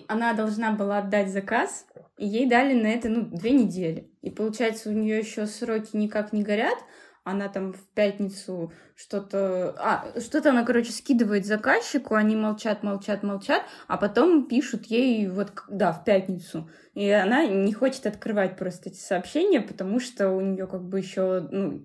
она 0.10 0.34
должна 0.34 0.74
была 0.74 0.98
отдать 0.98 1.32
заказ, 1.32 1.88
и 2.18 2.28
ей 2.28 2.46
дали 2.46 2.74
на 2.74 2.88
это 2.88 3.08
ну 3.08 3.22
две 3.22 3.52
недели, 3.52 4.12
и 4.22 4.30
получается 4.30 4.90
у 4.90 4.94
нее 4.94 5.18
еще 5.18 5.48
сроки 5.48 5.96
никак 5.96 6.34
не 6.34 6.44
горят 6.44 6.78
она 7.24 7.50
там 7.50 7.74
в 7.74 7.88
пятницу 7.94 8.72
что-то... 8.96 9.76
А, 9.78 10.20
что-то 10.20 10.50
она, 10.50 10.64
короче, 10.64 10.92
скидывает 10.92 11.46
заказчику, 11.46 12.16
они 12.16 12.36
молчат, 12.36 12.84
молчат, 12.84 13.24
молчат, 13.24 13.64
а 13.88 13.98
потом 13.98 14.48
пишут 14.48 14.86
ей 14.86 15.28
вот, 15.28 15.52
да, 15.70 15.92
в 15.92 16.04
пятницу. 16.04 16.70
И 16.94 17.10
она 17.10 17.46
не 17.46 17.74
хочет 17.74 18.06
открывать 18.06 18.58
просто 18.58 18.90
эти 18.90 19.00
сообщения, 19.00 19.62
потому 19.62 20.00
что 20.00 20.30
у 20.32 20.42
нее 20.42 20.68
как 20.68 20.84
бы 20.84 21.00
еще, 21.00 21.48
ну... 21.52 21.84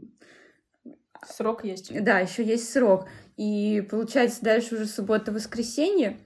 Срок 1.26 1.64
есть. 1.64 1.90
Да, 2.04 2.18
еще 2.18 2.44
есть 2.44 2.70
срок. 2.70 3.08
И 3.36 3.86
получается, 3.90 4.44
дальше 4.44 4.74
уже 4.74 4.86
суббота-воскресенье, 4.86 6.18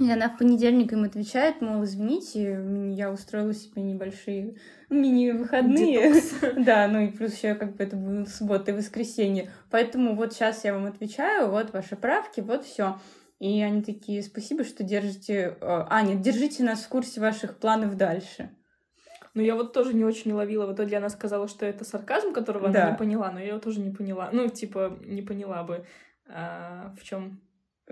и 0.00 0.10
она 0.10 0.28
в 0.28 0.38
понедельник 0.38 0.92
им 0.92 1.04
отвечает, 1.04 1.60
мол, 1.60 1.84
извините, 1.84 2.60
я 2.94 3.12
устроила 3.12 3.54
себе 3.54 3.82
небольшие 3.82 4.56
мини-выходные. 4.90 6.14
Да, 6.64 6.88
ну 6.88 7.00
и 7.00 7.12
плюс 7.12 7.34
еще 7.34 7.54
как 7.54 7.76
бы 7.76 7.84
это 7.84 7.96
было 7.96 8.24
суббота 8.24 8.72
и 8.72 8.74
воскресенье. 8.74 9.52
Поэтому 9.70 10.16
вот 10.16 10.32
сейчас 10.32 10.64
я 10.64 10.74
вам 10.74 10.86
отвечаю, 10.86 11.48
вот 11.48 11.72
ваши 11.72 11.94
правки, 11.94 12.40
вот 12.40 12.64
все. 12.64 12.98
И 13.38 13.62
они 13.62 13.82
такие, 13.82 14.22
спасибо, 14.22 14.64
что 14.64 14.82
держите... 14.82 15.56
Э, 15.60 15.84
а, 15.88 16.02
нет, 16.02 16.20
держите 16.22 16.64
нас 16.64 16.82
в 16.82 16.88
курсе 16.88 17.20
ваших 17.20 17.58
планов 17.58 17.96
дальше. 17.96 18.50
Ну, 19.34 19.42
я 19.42 19.54
вот 19.54 19.72
тоже 19.72 19.94
не 19.94 20.04
очень 20.04 20.32
ловила. 20.32 20.66
В 20.66 20.74
итоге 20.74 20.96
она 20.96 21.08
сказала, 21.08 21.46
что 21.46 21.66
это 21.66 21.84
сарказм, 21.84 22.32
которого 22.32 22.68
да. 22.68 22.82
она 22.82 22.90
не 22.92 22.96
поняла, 22.96 23.30
но 23.30 23.38
я 23.38 23.48
его 23.48 23.58
тоже 23.58 23.80
не 23.80 23.90
поняла. 23.90 24.30
Ну, 24.32 24.48
типа, 24.48 24.98
не 25.04 25.22
поняла 25.22 25.62
бы, 25.62 25.84
а, 26.28 26.94
в 26.98 27.04
чем 27.04 27.43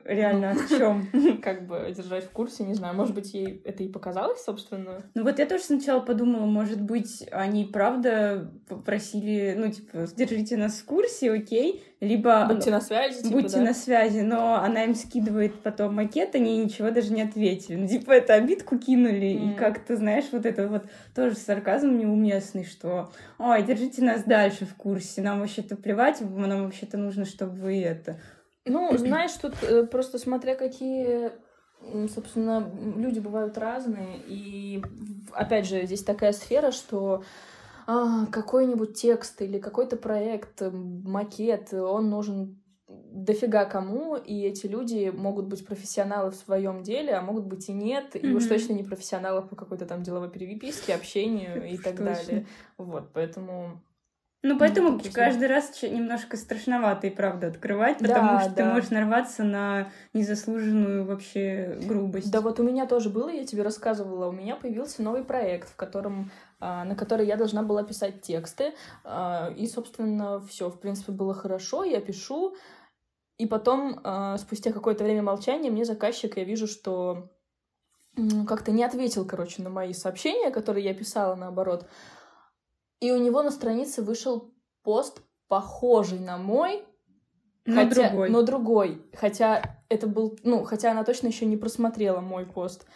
Реально, 0.05 0.55
в 0.55 0.69
чем? 0.69 1.07
Как 1.43 1.67
бы 1.67 1.93
держать 1.95 2.25
в 2.25 2.31
курсе, 2.31 2.65
не 2.65 2.75
знаю. 2.75 2.95
Может 2.97 3.15
быть, 3.15 3.35
ей 3.35 3.61
это 3.65 3.85
и 3.85 3.89
показалось, 3.89 4.43
собственно. 4.43 5.03
Ну 5.15 5.23
вот 5.23 5.39
я 5.39 5.47
тоже 5.47 5.65
сначала 5.65 6.01
подумала, 6.01 6.47
может 6.47 6.81
быть, 6.81 7.29
они 7.31 7.67
правда 7.67 8.51
попросили, 8.69 9.55
ну, 9.57 9.71
типа, 9.71 10.07
держите 10.17 10.57
нас 10.57 10.79
в 10.79 10.87
курсе, 10.87 11.31
окей, 11.31 11.85
либо... 12.01 12.47
Будьте 12.47 12.71
на 12.71 12.81
связи, 12.81 13.23
типа, 13.23 13.35
Будьте 13.35 13.59
да? 13.59 13.65
на 13.65 13.75
связи, 13.75 14.21
но 14.21 14.55
она 14.55 14.85
им 14.85 14.95
скидывает 14.95 15.61
потом 15.63 15.95
макет, 15.95 16.35
они 16.35 16.57
ничего 16.57 16.91
даже 16.91 17.13
не 17.13 17.23
ответили. 17.23 17.77
Ну, 17.77 17.87
типа, 17.87 18.13
это 18.13 18.35
обидку 18.35 18.79
кинули, 18.79 19.29
mm. 19.29 19.53
и 19.53 19.55
как-то, 19.57 19.97
знаешь, 19.97 20.25
вот 20.33 20.47
это 20.47 20.69
вот 20.69 20.85
тоже 21.15 21.37
сарказм 21.37 21.99
неуместный, 21.99 22.65
что, 22.65 23.13
ой, 23.39 23.63
держите 23.63 24.03
нас 24.03 24.25
дальше 24.25 24.65
в 24.65 24.75
курсе, 24.75 25.21
нам 25.21 25.41
вообще-то 25.41 25.77
плевать, 25.77 26.21
нам 26.23 26.65
вообще-то 26.65 26.97
нужно, 26.97 27.27
чтобы 27.27 27.53
вы 27.53 27.83
это 27.83 28.19
ну, 28.65 28.97
знаешь, 28.97 29.33
тут 29.33 29.55
э, 29.63 29.87
просто 29.87 30.19
смотря 30.19 30.55
какие 30.55 31.33
собственно, 32.15 32.71
люди 32.97 33.19
бывают 33.19 33.59
разные, 33.59 34.19
и 34.27 34.83
опять 35.33 35.67
же, 35.67 35.85
здесь 35.85 36.05
такая 36.05 36.33
сфера, 36.33 36.71
что 36.71 37.25
а, 37.87 38.27
какой-нибудь 38.27 38.95
текст 38.95 39.43
или 39.43 39.59
какой-то 39.59 39.97
проект, 39.97 40.63
макет, 40.63 41.73
он 41.75 42.11
нужен 42.11 42.63
дофига 42.89 43.65
кому, 43.65 44.17
и 44.17 44.43
эти 44.43 44.67
люди 44.67 45.11
могут 45.15 45.47
быть 45.47 45.67
профессионалы 45.67 46.31
в 46.31 46.35
своем 46.35 46.83
деле, 46.83 47.15
а 47.15 47.23
могут 47.23 47.47
быть 47.47 47.69
и 47.69 47.73
нет, 47.73 48.15
mm-hmm. 48.15 48.21
и 48.21 48.35
уж 48.35 48.47
точно 48.47 48.75
не 48.75 48.83
профессионалы 48.83 49.43
по 49.43 49.57
какой-то 49.57 49.87
там 49.87 50.03
деловой 50.03 50.31
переписке, 50.31 50.95
общению 50.95 51.69
и 51.71 51.77
так 51.79 51.97
далее. 51.97 52.47
Вот, 52.77 53.11
поэтому 53.13 53.83
ну, 54.43 54.59
поэтому 54.59 54.91
ну, 54.91 55.01
каждый 55.13 55.47
раз 55.47 55.83
немножко 55.83 56.37
страшновато 56.37 57.07
и 57.07 57.11
правда 57.11 57.47
открывать, 57.47 57.99
потому 57.99 58.29
да, 58.29 58.41
что 58.41 58.51
да. 58.51 58.57
ты 58.57 58.65
можешь 58.65 58.91
нарваться 58.91 59.45
на 59.45 59.89
незаслуженную 60.13 61.05
вообще 61.05 61.79
грубость. 61.85 62.31
Да, 62.31 62.41
вот 62.41 62.59
у 62.59 62.63
меня 62.63 62.87
тоже 62.87 63.09
было, 63.09 63.29
я 63.29 63.45
тебе 63.45 63.63
рассказывала, 63.63 64.29
у 64.29 64.33
меня 64.33 64.57
появился 64.57 65.03
новый 65.03 65.23
проект, 65.23 65.69
в 65.69 65.77
котором 65.77 66.31
а, 66.65 66.85
на 66.85 66.95
который 66.95 67.27
я 67.27 67.37
должна 67.37 67.63
была 67.63 67.83
писать 67.83 68.23
тексты, 68.23 68.73
а, 69.03 69.53
и, 69.57 69.67
собственно, 69.67 70.41
все, 70.41 70.71
в 70.71 70.79
принципе, 70.79 71.11
было 71.11 71.35
хорошо, 71.35 71.83
я 71.83 72.01
пишу, 72.01 72.55
и 73.37 73.47
потом, 73.47 74.01
а, 74.05 74.39
спустя 74.39 74.71
какое-то 74.71 75.03
время 75.03 75.23
молчания, 75.23 75.73
мне 75.73 75.85
заказчик, 75.85 76.37
я 76.37 76.45
вижу, 76.45 76.69
что 76.69 77.31
как-то 78.47 78.71
не 78.71 78.85
ответил, 78.85 79.25
короче, 79.25 79.63
на 79.63 79.71
мои 79.71 79.93
сообщения, 79.93 80.53
которые 80.53 80.85
я 80.85 80.95
писала, 80.95 81.35
наоборот, 81.35 81.89
и 83.03 83.11
у 83.11 83.19
него 83.19 83.43
на 83.43 83.51
странице 83.51 84.01
вышел 84.01 84.55
пост, 84.85 85.23
похожий 85.49 86.21
на 86.21 86.39
мой, 86.39 86.85
но 87.67 87.75
хотя, 87.75 88.09
другой. 88.09 88.31
Но 88.31 88.43
другой. 88.43 89.03
Хотя 89.13 89.81
это 89.89 90.07
был, 90.07 90.39
ну, 90.45 90.63
хотя 90.63 90.93
она 90.93 91.03
точно 91.03 91.27
еще 91.27 91.45
не 91.45 91.57
просмотрела 91.57 92.21
мой 92.21 92.47
пост. 92.47 92.87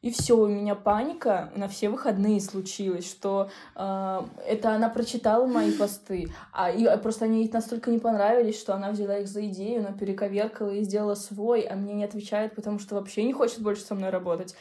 И 0.00 0.12
все, 0.12 0.38
у 0.38 0.46
меня 0.46 0.76
паника 0.76 1.50
на 1.56 1.66
все 1.66 1.88
выходные 1.88 2.40
случилась, 2.40 3.10
что 3.10 3.50
э, 3.74 4.20
это 4.46 4.70
она 4.70 4.88
прочитала 4.88 5.44
мои 5.44 5.72
посты, 5.72 6.32
а 6.52 6.70
и, 6.70 6.86
просто 7.02 7.24
они 7.24 7.42
ей 7.42 7.50
настолько 7.52 7.90
не 7.90 7.98
понравились, 7.98 8.60
что 8.60 8.74
она 8.74 8.92
взяла 8.92 9.18
их 9.18 9.26
за 9.26 9.44
идею, 9.48 9.80
она 9.80 9.90
перековеркала 9.90 10.70
и 10.70 10.84
сделала 10.84 11.16
свой, 11.16 11.62
а 11.62 11.74
мне 11.74 11.94
не 11.94 12.04
отвечает, 12.04 12.54
потому 12.54 12.78
что 12.78 12.94
вообще 12.94 13.24
не 13.24 13.32
хочет 13.32 13.58
больше 13.58 13.82
со 13.82 13.96
мной 13.96 14.10
работать. 14.10 14.54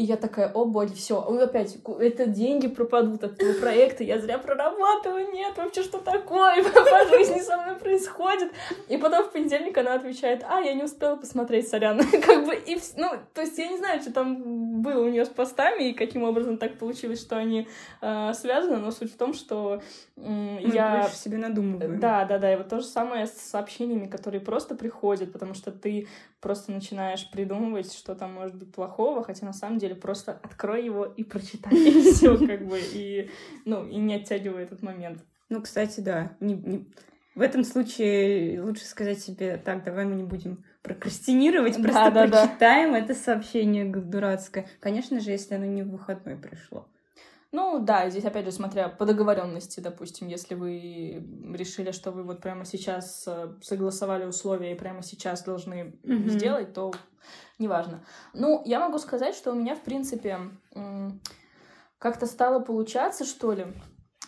И 0.00 0.02
я 0.02 0.16
такая, 0.16 0.50
о, 0.54 0.64
боль, 0.64 0.90
все, 0.94 1.20
опять, 1.20 1.76
это 2.00 2.24
деньги 2.24 2.68
пропадут 2.68 3.22
от 3.22 3.34
этого 3.34 3.52
проекта, 3.60 4.02
я 4.02 4.18
зря 4.18 4.38
прорабатываю, 4.38 5.30
нет, 5.30 5.52
вообще 5.58 5.82
что 5.82 5.98
такое 5.98 6.64
по 6.72 7.08
жизни 7.10 7.38
со 7.40 7.58
мной 7.58 7.76
происходит. 7.76 8.50
И 8.88 8.96
потом 8.96 9.26
в 9.26 9.30
понедельник 9.30 9.76
она 9.76 9.92
отвечает, 9.92 10.42
а, 10.48 10.60
я 10.60 10.72
не 10.72 10.84
успела 10.84 11.16
посмотреть, 11.16 11.68
сорян. 11.68 12.00
как 12.26 12.46
бы, 12.46 12.54
и, 12.54 12.80
ну, 12.96 13.10
то 13.34 13.42
есть 13.42 13.58
я 13.58 13.68
не 13.68 13.76
знаю, 13.76 14.00
что 14.00 14.10
там 14.10 14.69
было 14.82 15.04
у 15.04 15.08
нее 15.08 15.24
с 15.24 15.28
постами 15.28 15.90
и 15.90 15.94
каким 15.94 16.22
образом 16.22 16.58
так 16.58 16.78
получилось, 16.78 17.20
что 17.20 17.36
они 17.36 17.68
э, 18.00 18.32
связаны, 18.34 18.78
но 18.78 18.90
суть 18.90 19.12
в 19.12 19.16
том, 19.16 19.34
что 19.34 19.82
э, 20.16 20.58
я... 20.62 21.08
себе 21.08 21.38
надумываю. 21.38 21.98
Да, 21.98 22.24
да, 22.24 22.38
да, 22.38 22.52
и 22.52 22.56
вот 22.56 22.68
то 22.68 22.80
же 22.80 22.86
самое 22.86 23.26
с 23.26 23.32
сообщениями, 23.32 24.06
которые 24.06 24.40
просто 24.40 24.74
приходят, 24.74 25.32
потому 25.32 25.54
что 25.54 25.72
ты 25.72 26.08
просто 26.40 26.72
начинаешь 26.72 27.30
придумывать, 27.30 27.92
что 27.92 28.14
там 28.14 28.34
может 28.34 28.54
быть 28.56 28.72
плохого, 28.72 29.22
хотя 29.22 29.46
на 29.46 29.52
самом 29.52 29.78
деле 29.78 29.94
просто 29.94 30.38
открой 30.42 30.84
его 30.84 31.04
и 31.04 31.24
прочитай, 31.24 31.72
и 31.72 32.12
все, 32.12 32.36
как 32.38 32.66
бы, 32.66 32.80
и, 32.80 33.30
ну, 33.64 33.86
и 33.86 33.96
не 33.96 34.14
оттягивай 34.14 34.62
этот 34.62 34.82
момент. 34.82 35.24
Ну, 35.48 35.60
кстати, 35.60 36.00
да, 36.00 36.36
не, 36.40 36.54
не... 36.54 36.86
в 37.34 37.40
этом 37.40 37.64
случае 37.64 38.62
лучше 38.62 38.84
сказать 38.84 39.20
себе, 39.20 39.56
так, 39.56 39.84
давай 39.84 40.04
мы 40.04 40.14
не 40.14 40.24
будем 40.24 40.64
прокрастинировать, 40.82 41.76
да, 41.76 41.82
просто 41.82 42.10
да, 42.10 42.26
прочитаем 42.26 42.92
да. 42.92 42.98
это 42.98 43.14
сообщение 43.14 43.84
дурацкое. 43.84 44.66
Конечно 44.80 45.20
же, 45.20 45.30
если 45.30 45.54
оно 45.54 45.66
не 45.66 45.82
в 45.82 45.90
выходной 45.90 46.36
пришло. 46.36 46.86
Ну 47.52 47.80
да, 47.80 48.08
здесь 48.10 48.24
опять 48.24 48.44
же 48.44 48.52
смотря 48.52 48.88
по 48.88 49.04
договоренности, 49.04 49.80
допустим, 49.80 50.28
если 50.28 50.54
вы 50.54 51.26
решили, 51.52 51.90
что 51.90 52.12
вы 52.12 52.22
вот 52.22 52.40
прямо 52.40 52.64
сейчас 52.64 53.24
э, 53.26 53.54
согласовали 53.60 54.24
условия 54.24 54.72
и 54.72 54.78
прямо 54.78 55.02
сейчас 55.02 55.42
должны 55.42 55.98
mm-hmm. 56.04 56.28
сделать, 56.28 56.72
то 56.72 56.92
неважно. 57.58 58.04
Ну, 58.34 58.62
я 58.64 58.78
могу 58.78 58.98
сказать, 58.98 59.34
что 59.34 59.50
у 59.50 59.56
меня, 59.56 59.74
в 59.74 59.82
принципе, 59.82 60.38
как-то 61.98 62.26
стало 62.26 62.60
получаться, 62.60 63.24
что 63.24 63.52
ли. 63.52 63.66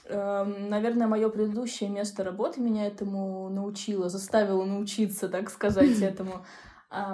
Эм, 0.06 0.68
наверное, 0.68 1.06
мое 1.06 1.28
предыдущее 1.28 1.88
место 1.88 2.25
работы 2.25 2.61
меня 2.61 2.87
этому 2.87 3.49
научило, 3.49 4.09
заставило 4.09 4.64
научиться, 4.64 5.28
так 5.28 5.50
сказать, 5.50 6.00
этому 6.02 6.44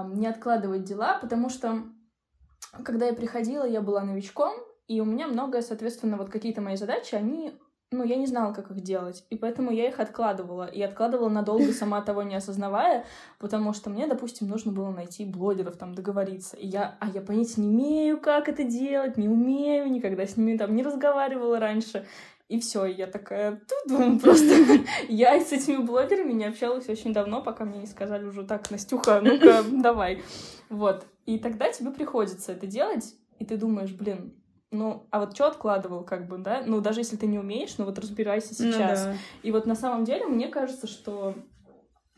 не 0.06 0.26
откладывать 0.26 0.82
дела, 0.82 1.18
потому 1.20 1.48
что 1.48 1.84
когда 2.84 3.06
я 3.06 3.12
приходила, 3.12 3.64
я 3.64 3.80
была 3.80 4.02
новичком, 4.02 4.54
и 4.88 5.00
у 5.00 5.04
меня 5.04 5.28
многое, 5.28 5.62
соответственно, 5.62 6.16
вот 6.16 6.30
какие-то 6.30 6.60
мои 6.60 6.76
задачи, 6.76 7.14
они 7.14 7.52
ну, 7.90 8.04
я 8.04 8.16
не 8.16 8.26
знала, 8.26 8.52
как 8.52 8.70
их 8.70 8.82
делать, 8.82 9.24
и 9.30 9.36
поэтому 9.36 9.70
я 9.70 9.88
их 9.88 9.98
откладывала, 9.98 10.66
и 10.66 10.82
откладывала 10.82 11.30
надолго, 11.30 11.72
сама 11.72 12.02
того 12.02 12.22
не 12.22 12.34
осознавая, 12.34 13.06
потому 13.38 13.72
что 13.72 13.88
мне, 13.88 14.06
допустим, 14.06 14.48
нужно 14.48 14.72
было 14.72 14.90
найти 14.90 15.24
блогеров, 15.24 15.76
там, 15.76 15.94
договориться, 15.94 16.56
и 16.56 16.66
я, 16.66 16.98
а 17.00 17.08
я 17.08 17.22
понятия 17.22 17.62
не 17.62 17.70
имею, 17.70 18.20
как 18.20 18.48
это 18.48 18.62
делать, 18.62 19.16
не 19.16 19.28
умею, 19.28 19.90
никогда 19.90 20.26
с 20.26 20.36
ними 20.36 20.58
там 20.58 20.76
не 20.76 20.82
разговаривала 20.82 21.58
раньше, 21.58 22.06
и 22.48 22.58
все, 22.60 22.86
я 22.86 23.06
такая, 23.06 23.60
тут 23.68 24.22
просто 24.22 24.84
я 25.08 25.38
с 25.38 25.52
этими 25.52 25.76
блогерами 25.76 26.32
не 26.32 26.46
общалась 26.46 26.88
очень 26.88 27.12
давно, 27.12 27.42
пока 27.42 27.64
мне 27.64 27.80
не 27.80 27.86
сказали 27.86 28.24
уже 28.24 28.44
так, 28.44 28.70
Настюха, 28.70 29.20
ну-ка, 29.20 29.62
давай. 29.70 30.22
Вот. 30.70 31.06
И 31.26 31.38
тогда 31.38 31.70
тебе 31.70 31.90
приходится 31.90 32.52
это 32.52 32.66
делать, 32.66 33.14
и 33.38 33.44
ты 33.44 33.56
думаешь, 33.58 33.92
блин, 33.92 34.34
ну, 34.70 35.06
а 35.10 35.20
вот 35.20 35.34
что 35.34 35.46
откладывал, 35.46 36.04
как 36.04 36.26
бы, 36.26 36.38
да? 36.38 36.62
Ну, 36.66 36.80
даже 36.80 37.00
если 37.00 37.16
ты 37.16 37.26
не 37.26 37.38
умеешь, 37.38 37.76
ну 37.78 37.84
вот 37.84 37.98
разбирайся 37.98 38.54
ну 38.58 38.72
сейчас. 38.72 39.04
Ну, 39.04 39.12
да. 39.12 39.18
И 39.42 39.52
вот 39.52 39.66
на 39.66 39.74
самом 39.74 40.04
деле 40.04 40.26
мне 40.26 40.48
кажется, 40.48 40.86
что 40.86 41.34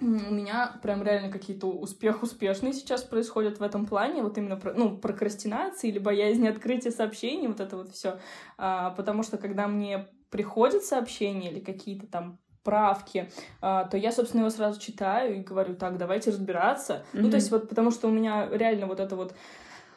у 0.00 0.04
меня 0.04 0.78
прям 0.82 1.02
реально 1.02 1.30
какие-то 1.30 1.66
успех 1.66 2.22
успешные 2.22 2.72
сейчас 2.72 3.02
происходят 3.02 3.58
в 3.58 3.62
этом 3.62 3.86
плане, 3.86 4.22
вот 4.22 4.38
именно 4.38 4.56
про, 4.56 4.72
ну, 4.72 4.96
прокрастинации 4.96 5.88
или 5.88 5.98
боязни 5.98 6.48
открытия 6.48 6.90
сообщений, 6.90 7.48
вот 7.48 7.60
это 7.60 7.76
вот 7.76 7.90
все. 7.90 8.18
А, 8.56 8.90
потому 8.90 9.22
что 9.22 9.36
когда 9.36 9.68
мне 9.68 10.08
приходит 10.30 10.84
сообщение 10.84 11.50
или 11.50 11.60
какие-то 11.60 12.06
там 12.06 12.38
правки, 12.62 13.30
а, 13.60 13.84
то 13.84 13.96
я, 13.96 14.12
собственно, 14.12 14.42
его 14.42 14.50
сразу 14.50 14.80
читаю 14.80 15.38
и 15.38 15.40
говорю, 15.40 15.74
так, 15.74 15.96
давайте 15.98 16.30
разбираться. 16.30 17.04
Mm-hmm. 17.12 17.20
Ну, 17.20 17.30
то 17.30 17.36
есть 17.36 17.50
вот 17.50 17.68
потому 17.68 17.90
что 17.90 18.08
у 18.08 18.10
меня 18.10 18.48
реально 18.50 18.86
вот 18.86 19.00
это 19.00 19.16
вот 19.16 19.34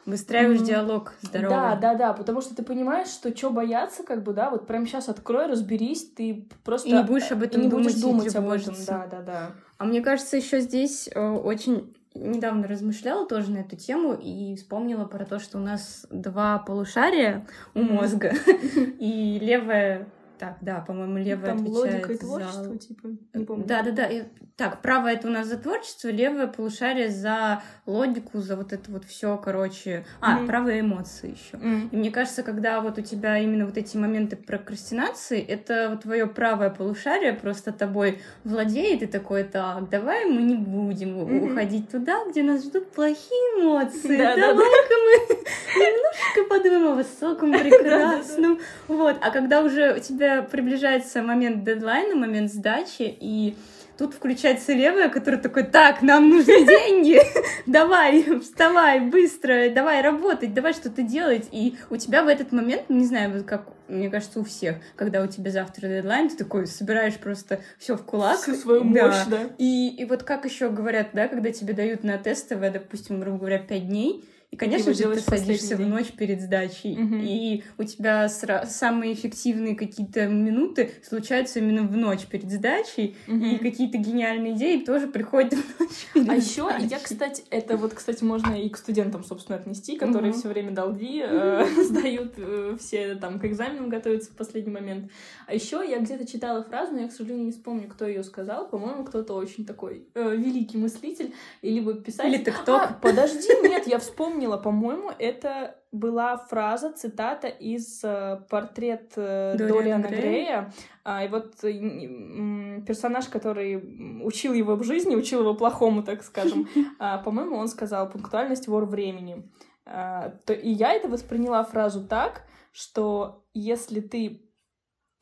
Выстраиваешь 0.06 0.60
mm-hmm. 0.60 0.66
диалог 0.66 1.14
здоровый. 1.22 1.56
Да, 1.56 1.76
да, 1.76 1.94
да, 1.94 2.12
потому 2.12 2.42
что 2.42 2.54
ты 2.54 2.62
понимаешь, 2.62 3.08
что 3.08 3.34
что 3.34 3.48
бояться, 3.48 4.02
как 4.02 4.22
бы, 4.22 4.34
да, 4.34 4.50
вот 4.50 4.66
прямо 4.66 4.86
сейчас 4.86 5.08
открой, 5.08 5.46
разберись, 5.46 6.10
ты 6.12 6.46
просто... 6.62 6.88
И 6.90 6.92
не 6.92 7.02
будешь 7.02 7.30
об 7.32 7.42
этом 7.42 7.62
и 7.62 7.64
не 7.64 7.70
думать, 7.70 7.86
будешь 7.86 8.02
думать 8.02 8.36
об 8.36 8.50
этом, 8.50 8.74
да, 8.86 9.06
да, 9.10 9.22
да. 9.22 9.50
А 9.78 9.84
мне 9.86 10.02
кажется, 10.02 10.36
еще 10.36 10.60
здесь 10.60 11.08
э, 11.10 11.30
очень 11.30 11.94
недавно 12.14 12.68
размышляла 12.68 13.26
тоже 13.26 13.50
на 13.50 13.58
эту 13.58 13.76
тему 13.76 14.12
и 14.12 14.54
вспомнила 14.56 15.06
про 15.06 15.24
то, 15.24 15.38
что 15.38 15.56
у 15.56 15.60
нас 15.62 16.06
два 16.10 16.58
полушария 16.58 17.46
у 17.74 17.80
мозга, 17.80 18.34
и 19.00 19.38
левое 19.40 20.06
так, 20.38 20.58
да, 20.60 20.80
по-моему, 20.80 21.18
левая 21.18 21.46
Там 21.46 21.56
отвечает 21.58 21.76
логика 21.76 22.12
и 22.12 22.16
творчество, 22.16 22.64
за... 22.64 22.78
типа, 22.78 23.08
не 23.34 23.44
помню. 23.44 23.64
Да-да-да. 23.66 24.08
Так, 24.56 24.82
правое 24.82 25.14
это 25.14 25.26
у 25.26 25.32
нас 25.32 25.48
за 25.48 25.58
творчество, 25.58 26.08
левое 26.08 26.46
полушарие 26.46 27.10
за 27.10 27.60
логику, 27.86 28.38
за 28.38 28.54
вот 28.54 28.72
это 28.72 28.88
вот 28.92 29.04
все, 29.04 29.36
короче. 29.36 30.06
А, 30.20 30.38
mm-hmm. 30.38 30.46
правые 30.46 30.80
эмоции 30.80 31.30
еще. 31.30 31.56
Mm-hmm. 31.56 31.88
И 31.90 31.96
мне 31.96 32.12
кажется, 32.12 32.44
когда 32.44 32.80
вот 32.80 32.96
у 32.96 33.02
тебя 33.02 33.36
именно 33.38 33.66
вот 33.66 33.76
эти 33.76 33.96
моменты 33.96 34.36
прокрастинации, 34.36 35.40
это 35.40 35.88
вот 35.90 36.02
твое 36.02 36.28
правое 36.28 36.70
полушарие 36.70 37.32
просто 37.32 37.72
тобой 37.72 38.20
владеет 38.44 39.02
и 39.02 39.06
такой, 39.06 39.42
так, 39.42 39.88
давай 39.88 40.24
мы 40.26 40.42
не 40.42 40.54
будем 40.54 41.18
mm-hmm. 41.18 41.50
уходить 41.50 41.90
туда, 41.90 42.24
где 42.30 42.44
нас 42.44 42.64
ждут 42.64 42.92
плохие 42.92 43.60
эмоции. 43.60 44.18
Давай-ка 44.18 44.94
мы 45.04 45.36
немножко 45.80 46.48
подумаем 46.48 46.86
о 46.92 46.94
высоком, 46.94 47.52
прекрасном. 47.58 48.60
Вот. 48.86 49.16
А 49.20 49.32
когда 49.32 49.62
уже 49.62 49.94
у 49.96 49.98
тебя 49.98 50.42
приближается 50.42 51.22
момент 51.22 51.64
дедлайна, 51.64 52.14
момент 52.14 52.52
сдачи, 52.52 53.16
и 53.20 53.56
тут 53.96 54.14
включается 54.14 54.72
левая, 54.72 55.08
которая 55.08 55.40
такой, 55.40 55.64
так, 55.64 56.02
нам 56.02 56.28
нужны 56.28 56.66
деньги, 56.66 57.20
давай, 57.66 58.40
вставай, 58.40 59.00
быстро, 59.00 59.70
давай 59.70 60.02
работать, 60.02 60.54
давай 60.54 60.72
что-то 60.72 61.02
делать. 61.02 61.48
И 61.52 61.76
у 61.90 61.96
тебя 61.96 62.22
в 62.22 62.28
этот 62.28 62.52
момент, 62.52 62.88
не 62.88 63.04
знаю, 63.04 63.32
вот 63.32 63.44
как, 63.44 63.68
мне 63.88 64.10
кажется, 64.10 64.40
у 64.40 64.44
всех, 64.44 64.76
когда 64.96 65.22
у 65.22 65.26
тебя 65.26 65.50
завтра 65.50 65.88
дедлайн, 65.88 66.28
ты 66.28 66.36
такой 66.36 66.66
собираешь 66.66 67.16
просто 67.16 67.60
все 67.78 67.96
в 67.96 68.04
кулак. 68.04 68.38
Всю 68.38 68.54
свою 68.54 68.84
мощь, 68.84 69.24
да. 69.28 69.50
И, 69.58 69.94
и 69.96 70.04
вот 70.04 70.22
как 70.22 70.44
еще 70.44 70.70
говорят, 70.70 71.08
да, 71.12 71.28
когда 71.28 71.50
тебе 71.50 71.74
дают 71.74 72.04
на 72.04 72.18
тестовое, 72.18 72.70
допустим, 72.70 73.20
грубо 73.20 73.38
говоря, 73.38 73.58
5 73.58 73.88
дней, 73.88 74.24
и, 74.54 74.56
конечно 74.56 74.94
же, 74.94 75.02
ты 75.02 75.20
садишься 75.20 75.76
в 75.76 75.80
ночь 75.80 76.12
перед 76.12 76.40
сдачей, 76.40 76.92
угу. 76.92 77.16
и 77.20 77.64
у 77.76 77.82
тебя 77.82 78.28
самые 78.28 79.12
эффективные 79.12 79.74
какие-то 79.74 80.28
минуты 80.28 80.92
случаются 81.02 81.58
именно 81.58 81.82
в 81.82 81.96
ночь 81.96 82.26
перед 82.26 82.48
сдачей, 82.48 83.16
угу. 83.26 83.44
и 83.44 83.58
какие-то 83.58 83.98
гениальные 83.98 84.52
идеи 84.52 84.84
тоже 84.84 85.08
приходят 85.08 85.54
в 85.54 85.80
ночь 85.80 86.06
перед 86.14 86.28
А 86.28 86.36
еще 86.36 86.70
я, 86.88 87.00
кстати, 87.00 87.42
это 87.50 87.76
вот, 87.76 87.94
кстати, 87.94 88.22
можно 88.22 88.54
и 88.54 88.68
к 88.68 88.76
студентам, 88.76 89.24
собственно, 89.24 89.58
отнести, 89.58 89.96
которые 89.96 90.30
угу. 90.30 90.38
все 90.38 90.48
время 90.48 90.70
долги 90.70 91.20
э, 91.26 91.66
сдают, 91.82 92.34
э, 92.36 92.76
все 92.78 93.16
там 93.16 93.40
к 93.40 93.44
экзаменам 93.46 93.88
готовятся 93.88 94.30
в 94.30 94.36
последний 94.36 94.72
момент. 94.72 95.10
А 95.48 95.54
еще 95.54 95.84
я 95.84 95.98
где-то 95.98 96.26
читала 96.26 96.62
фразу, 96.62 96.92
но 96.92 97.00
я, 97.00 97.08
к 97.08 97.12
сожалению, 97.12 97.46
не 97.46 97.52
вспомню, 97.52 97.88
кто 97.88 98.06
ее 98.06 98.22
сказал. 98.22 98.68
По-моему, 98.68 99.02
кто-то 99.02 99.34
очень 99.34 99.66
такой 99.66 100.06
э, 100.14 100.36
великий 100.36 100.78
мыслитель, 100.78 101.34
или 101.60 101.74
либо 101.74 101.94
писатель. 101.94 102.34
Или 102.34 102.44
ТикТок. 102.44 102.82
А, 102.82 102.98
подожди, 103.02 103.48
нет, 103.62 103.88
я 103.88 103.98
вспомнила 103.98 104.43
вспомнила, 104.44 104.56
по-моему, 104.56 105.10
это 105.18 105.76
была 105.92 106.36
фраза, 106.36 106.92
цитата 106.92 107.48
из 107.48 108.02
э, 108.04 108.40
портрет 108.50 109.12
э, 109.16 109.54
Дориана 109.56 110.08
Грея. 110.08 110.20
Грея. 110.20 110.72
А, 111.04 111.24
и 111.24 111.28
вот 111.28 111.64
э, 111.64 112.82
персонаж, 112.86 113.28
который 113.28 113.76
учил 114.22 114.52
его 114.52 114.76
в 114.76 114.84
жизни, 114.84 115.16
учил 115.16 115.40
его 115.40 115.54
плохому, 115.54 116.02
так 116.02 116.22
скажем, 116.22 116.68
а, 116.98 117.18
по-моему, 117.18 117.56
он 117.56 117.68
сказал 117.68 118.10
«пунктуальность 118.10 118.68
вор 118.68 118.84
времени». 118.84 119.50
А, 119.86 120.30
то, 120.44 120.52
и 120.52 120.70
я 120.70 120.92
это 120.92 121.08
восприняла 121.08 121.64
фразу 121.64 122.06
так, 122.06 122.42
что 122.72 123.44
если 123.54 124.00
ты 124.00 124.50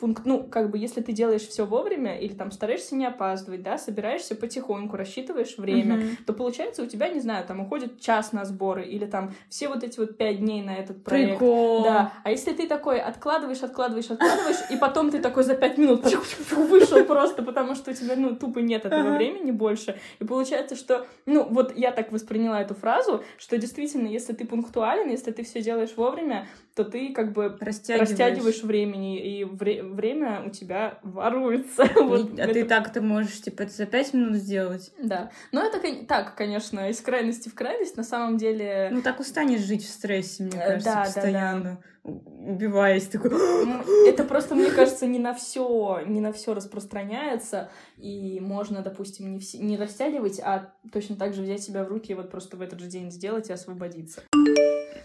пункт, 0.02 0.22
ну, 0.24 0.42
как 0.42 0.68
бы, 0.68 0.78
если 0.78 1.00
ты 1.00 1.12
делаешь 1.12 1.42
все 1.42 1.64
вовремя 1.64 2.18
или 2.18 2.32
там 2.32 2.50
стараешься 2.50 2.96
не 2.96 3.06
опаздывать, 3.06 3.62
да, 3.62 3.78
собираешься 3.78 4.34
потихоньку, 4.34 4.96
рассчитываешь 4.96 5.56
время, 5.56 5.96
uh-huh. 5.96 6.16
то 6.26 6.32
получается 6.32 6.82
у 6.82 6.86
тебя, 6.86 7.08
не 7.08 7.20
знаю, 7.20 7.46
там 7.46 7.60
уходит 7.60 8.00
час 8.00 8.32
на 8.32 8.44
сборы 8.44 8.84
или 8.84 9.06
там 9.06 9.32
все 9.48 9.68
вот 9.68 9.84
эти 9.84 10.00
вот 10.00 10.16
пять 10.16 10.40
дней 10.40 10.60
на 10.60 10.74
этот 10.74 11.04
проект. 11.04 11.38
Прикол. 11.38 11.84
Да. 11.84 12.12
А 12.24 12.32
если 12.32 12.52
ты 12.52 12.66
такой 12.66 12.98
откладываешь, 12.98 13.62
откладываешь, 13.62 14.10
откладываешь, 14.10 14.70
и 14.70 14.76
потом 14.76 15.12
ты 15.12 15.20
такой 15.20 15.44
за 15.44 15.54
пять 15.54 15.78
минут 15.78 16.04
вышел 16.50 17.04
просто, 17.04 17.44
потому 17.44 17.76
что 17.76 17.92
у 17.92 17.94
тебя, 17.94 18.16
ну, 18.16 18.34
тупо 18.34 18.58
нет 18.58 18.84
этого 18.84 19.14
времени 19.14 19.52
больше. 19.52 20.00
И 20.18 20.24
получается, 20.24 20.74
что, 20.74 21.06
ну, 21.26 21.46
вот 21.48 21.78
я 21.78 21.92
так 21.92 22.10
восприняла 22.10 22.60
эту 22.60 22.74
фразу, 22.74 23.22
что 23.38 23.56
действительно, 23.56 24.08
если 24.08 24.32
ты 24.32 24.44
пунктуален, 24.46 25.08
если 25.10 25.30
ты 25.30 25.44
все 25.44 25.62
делаешь 25.62 25.92
вовремя, 25.94 26.48
то 26.74 26.84
ты 26.84 27.12
как 27.12 27.32
бы 27.32 27.56
растягиваешь, 27.60 28.10
растягиваешь 28.10 28.62
времени, 28.62 29.20
и 29.20 29.44
вре- 29.44 29.82
время 29.92 30.42
у 30.44 30.50
тебя 30.50 30.98
воруется. 31.02 31.88
вот 31.96 32.38
а 32.38 32.48
ты 32.48 32.64
так 32.64 32.92
ты 32.92 33.00
можешь, 33.00 33.40
типа, 33.40 33.66
за 33.66 33.86
пять 33.86 34.12
минут 34.14 34.36
сделать. 34.36 34.92
Да. 35.02 35.30
Но 35.52 35.62
это 35.64 35.80
так, 36.06 36.34
конечно, 36.34 36.90
из 36.90 37.00
крайности 37.00 37.48
в 37.48 37.54
крайность, 37.54 37.96
на 37.96 38.04
самом 38.04 38.36
деле... 38.36 38.88
Ну, 38.90 39.02
так 39.02 39.20
устанешь 39.20 39.60
жить 39.60 39.84
в 39.84 39.90
стрессе, 39.90 40.44
мне 40.44 40.56
э, 40.56 40.66
кажется, 40.66 40.92
да, 40.92 41.04
постоянно. 41.04 41.62
Да, 41.62 41.70
да. 41.70 41.78
Убиваясь 42.04 43.06
такой. 43.06 43.30
Это 44.08 44.24
просто, 44.24 44.56
мне 44.56 44.70
кажется, 44.70 45.06
не 45.06 45.20
на 45.20 45.34
все, 45.34 46.00
не 46.06 46.20
на 46.20 46.32
все 46.32 46.52
распространяется, 46.52 47.70
и 47.96 48.40
можно, 48.40 48.82
допустим, 48.82 49.32
не, 49.32 49.38
все, 49.38 49.58
не 49.58 49.76
растягивать, 49.76 50.40
а 50.40 50.72
точно 50.92 51.14
так 51.14 51.32
же 51.34 51.42
взять 51.42 51.62
себя 51.62 51.84
в 51.84 51.88
руки 51.88 52.12
и 52.12 52.14
вот 52.16 52.30
просто 52.30 52.56
в 52.56 52.60
этот 52.60 52.80
же 52.80 52.86
день 52.86 53.12
сделать 53.12 53.50
и 53.50 53.52
освободиться. 53.52 54.22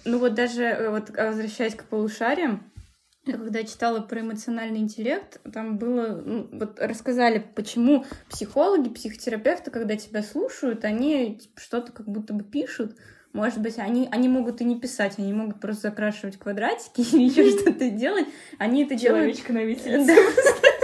Ну 0.06 0.20
вот 0.20 0.34
даже 0.34 0.64
э, 0.64 0.90
вот 0.90 1.10
возвращаясь 1.10 1.76
к 1.76 1.84
полушариям, 1.84 2.64
я 3.28 3.38
когда 3.38 3.64
читала 3.64 4.02
про 4.02 4.22
эмоциональный 4.22 4.80
интеллект, 4.80 5.40
там 5.54 5.78
было, 5.78 6.22
ну, 6.24 6.48
вот 6.52 6.80
рассказали, 6.80 7.46
почему 7.56 8.06
психологи, 8.30 8.90
психотерапевты, 8.90 9.72
когда 9.72 9.96
тебя 9.96 10.24
слушают, 10.24 10.86
они 10.86 11.38
типа, 11.38 11.60
что-то 11.60 11.92
как 11.92 12.08
будто 12.08 12.34
бы 12.34 12.44
пишут. 12.44 12.96
Может 13.34 13.60
быть, 13.60 13.78
они, 13.78 14.08
они 14.12 14.30
могут 14.30 14.62
и 14.62 14.66
не 14.66 14.80
писать, 14.80 15.16
они 15.18 15.34
могут 15.34 15.60
просто 15.60 15.90
закрашивать 15.90 16.38
квадратики 16.38 17.02
или 17.16 17.24
еще 17.24 17.50
что-то 17.60 17.90
делать. 17.90 18.26
Они 18.58 18.84
это 18.84 18.96
делают... 18.96 19.24
Человечка 19.24 19.54
на 19.54 19.64
виселице. 19.64 20.16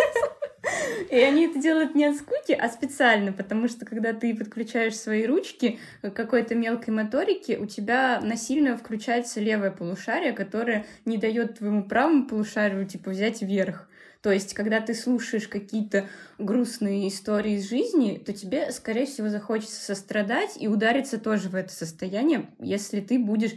И 1.14 1.18
они 1.20 1.46
это 1.46 1.60
делают 1.60 1.94
не 1.94 2.06
от 2.06 2.16
скуки, 2.16 2.54
а 2.54 2.68
специально, 2.70 3.32
потому 3.32 3.68
что 3.68 3.86
когда 3.86 4.14
ты 4.14 4.36
подключаешь 4.36 4.96
свои 4.96 5.28
ручки 5.28 5.78
к 6.02 6.10
какой-то 6.10 6.56
мелкой 6.56 6.90
моторике, 6.90 7.60
у 7.60 7.68
тебя 7.68 8.20
насильно 8.20 8.76
включается 8.76 9.40
левое 9.40 9.70
полушарие, 9.70 10.34
которое 10.34 10.88
не 11.06 11.20
дает 11.20 11.60
твоему 11.60 11.84
правому 11.84 12.26
полушарию, 12.26 12.88
типа, 12.88 13.12
взять 13.12 13.44
вверх. 13.44 13.88
То 14.24 14.32
есть, 14.32 14.56
когда 14.56 14.82
ты 14.82 14.96
слушаешь 14.96 15.48
какие-то 15.48 16.08
грустные 16.40 17.08
истории 17.10 17.58
из 17.58 17.70
жизни, 17.70 18.20
то 18.26 18.34
тебе, 18.34 18.72
скорее 18.72 19.06
всего, 19.06 19.30
захочется 19.30 19.86
сострадать 19.86 20.58
и 20.60 20.68
удариться 20.68 21.20
тоже 21.20 21.50
в 21.50 21.54
это 21.54 21.72
состояние, 21.72 22.48
если 22.58 23.02
ты 23.02 23.20
будешь 23.20 23.52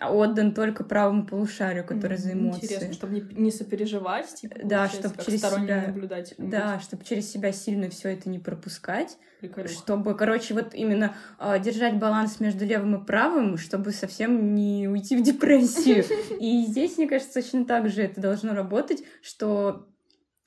отдан 0.00 0.54
только 0.54 0.84
правому 0.84 1.26
полушарию, 1.26 1.84
который 1.84 2.18
за 2.18 2.32
эмоции. 2.32 2.64
Интересно, 2.64 2.92
чтобы 2.92 3.14
не, 3.14 3.20
не 3.34 3.50
сопереживать, 3.50 4.34
типа, 4.34 4.56
да, 4.62 4.88
чтобы 4.88 5.14
через 5.24 5.40
себя, 5.40 5.84
наблюдать. 5.86 6.34
Да, 6.38 6.78
чтобы 6.80 7.04
через 7.04 7.30
себя 7.30 7.52
сильно 7.52 7.88
все 7.88 8.10
это 8.10 8.28
не 8.28 8.38
пропускать, 8.38 9.18
Прикольно. 9.40 9.68
чтобы, 9.68 10.14
короче, 10.14 10.54
вот 10.54 10.74
именно 10.74 11.16
э, 11.38 11.58
держать 11.60 11.98
баланс 11.98 12.38
между 12.40 12.64
левым 12.64 13.02
и 13.02 13.06
правым, 13.06 13.56
чтобы 13.56 13.92
совсем 13.92 14.54
не 14.54 14.88
уйти 14.88 15.16
в 15.16 15.22
депрессию. 15.22 16.04
И 16.40 16.66
здесь, 16.66 16.96
мне 16.98 17.08
кажется, 17.08 17.34
точно 17.40 17.64
так 17.64 17.88
же 17.88 18.02
это 18.02 18.20
должно 18.20 18.54
работать, 18.54 19.02
что 19.22 19.88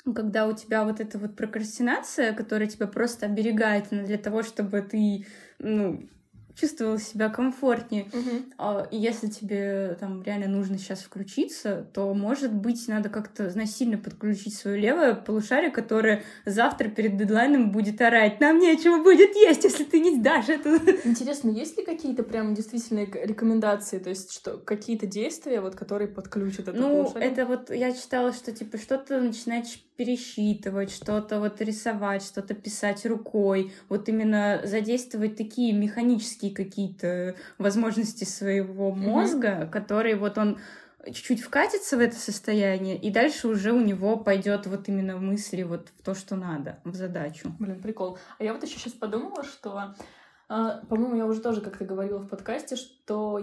когда 0.04 0.48
у 0.48 0.54
тебя 0.54 0.84
вот 0.84 1.00
эта 1.00 1.18
вот 1.18 1.36
прокрастинация, 1.36 2.34
которая 2.34 2.68
тебя 2.68 2.88
просто 2.88 3.26
оберегает 3.26 3.88
для 3.92 4.18
того, 4.18 4.44
чтобы 4.44 4.82
ты, 4.82 5.26
ну, 5.60 6.10
чувствовал 6.56 6.98
себя 7.00 7.30
комфортнее. 7.30 8.06
Угу. 8.14 8.88
И 8.92 8.98
если 8.98 9.28
тебе 9.28 9.98
там 10.00 10.24
реально 10.24 10.48
нужно 10.48 10.78
сейчас 10.78 11.00
включиться, 11.00 11.88
то, 11.94 12.14
может 12.14 12.54
быть, 12.54 12.88
надо 12.88 13.10
как-то 13.10 13.52
насильно 13.56 13.98
подключить 13.98 14.56
свое 14.56 14.80
левое 14.80 15.16
полушарие, 15.16 15.72
которое 15.72 16.24
завтра 16.46 16.90
перед 16.90 17.18
дедлайном 17.18 17.72
будет 17.72 18.02
орать. 18.02 18.40
Нам 18.40 18.60
нечего 18.60 19.02
будет 19.04 19.36
есть, 19.36 19.64
если 19.64 19.84
ты 19.84 20.00
не 20.00 20.18
сдашь 20.18 20.50
это. 20.50 20.78
Интересно, 21.06 21.50
есть 21.50 21.78
ли 21.78 21.84
какие-то 21.86 22.24
прям 22.24 22.54
действительно 22.54 23.06
рекомендации, 23.06 24.00
то 24.00 24.10
есть 24.10 24.32
что 24.32 24.58
какие-то 24.58 25.06
действия, 25.08 25.62
вот, 25.62 25.76
которые 25.76 26.08
подключат 26.08 26.68
это 26.68 26.78
Ну, 26.78 27.04
полушарие? 27.04 27.32
это 27.32 27.46
вот 27.46 27.70
я 27.70 27.92
читала, 27.92 28.34
что 28.34 28.52
типа 28.52 28.78
что-то 28.78 29.20
начинать 29.20 29.84
пересчитывать, 29.98 30.92
что-то 30.92 31.40
вот 31.40 31.62
рисовать, 31.62 32.24
что-то 32.24 32.56
писать 32.56 33.06
рукой, 33.06 33.72
вот 33.88 34.10
именно 34.10 34.62
задействовать 34.64 35.36
такие 35.36 35.74
механические 35.74 36.51
какие-то 36.52 37.36
возможности 37.58 38.24
своего 38.24 38.92
мозга, 38.92 39.48
mm-hmm. 39.48 39.70
которые 39.70 40.16
вот 40.16 40.38
он 40.38 40.60
чуть-чуть 41.06 41.42
вкатится 41.42 41.98
в 41.98 42.00
это 42.00 42.16
состояние, 42.16 42.96
и 42.98 43.10
дальше 43.10 43.48
уже 43.48 43.72
у 43.72 43.82
него 43.82 44.18
пойдет 44.18 44.68
вот 44.68 44.88
именно 44.88 45.18
мысли 45.18 45.64
вот 45.64 45.90
в 45.98 46.04
то, 46.04 46.14
что 46.14 46.36
надо, 46.36 46.80
в 46.84 46.96
задачу. 46.96 47.52
Блин, 47.60 47.82
прикол. 47.82 48.18
А 48.38 48.44
я 48.44 48.54
вот 48.54 48.64
еще 48.64 48.78
сейчас 48.78 48.94
подумала, 48.94 49.44
что 49.44 49.96
по-моему, 50.90 51.16
я 51.16 51.26
уже 51.26 51.40
тоже 51.40 51.62
как-то 51.62 51.86
говорила 51.86 52.20
в 52.20 52.28
подкасте, 52.28 52.76
что 52.76 53.40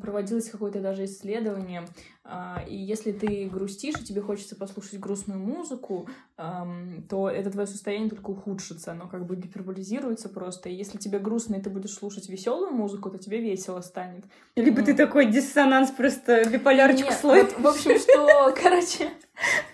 проводилось 0.00 0.50
какое-то 0.50 0.80
даже 0.80 1.04
исследование, 1.04 1.86
а, 2.24 2.64
и 2.66 2.74
если 2.74 3.12
ты 3.12 3.48
грустишь, 3.48 4.00
и 4.00 4.04
тебе 4.04 4.20
хочется 4.20 4.56
послушать 4.56 4.98
грустную 4.98 5.38
музыку, 5.38 6.08
то 6.36 7.30
это 7.30 7.50
твое 7.50 7.66
состояние 7.66 8.10
только 8.10 8.30
ухудшится, 8.30 8.92
оно 8.92 9.06
как 9.06 9.26
бы 9.26 9.36
гиперболизируется 9.36 10.28
просто. 10.28 10.68
И 10.68 10.74
если 10.74 10.98
тебе 10.98 11.18
грустно, 11.18 11.56
и 11.56 11.60
ты 11.60 11.70
будешь 11.70 11.92
слушать 11.92 12.28
веселую 12.28 12.72
музыку, 12.72 13.10
то 13.10 13.18
тебе 13.18 13.40
весело 13.40 13.80
станет. 13.82 14.24
Либо 14.56 14.80
ну. 14.80 14.86
ты 14.86 14.94
такой 14.94 15.30
диссонанс, 15.30 15.90
просто 15.90 16.48
биполярчик 16.50 17.12
слой. 17.12 17.44
в 17.44 17.66
общем, 17.66 17.98
что, 17.98 18.52
короче, 18.62 19.10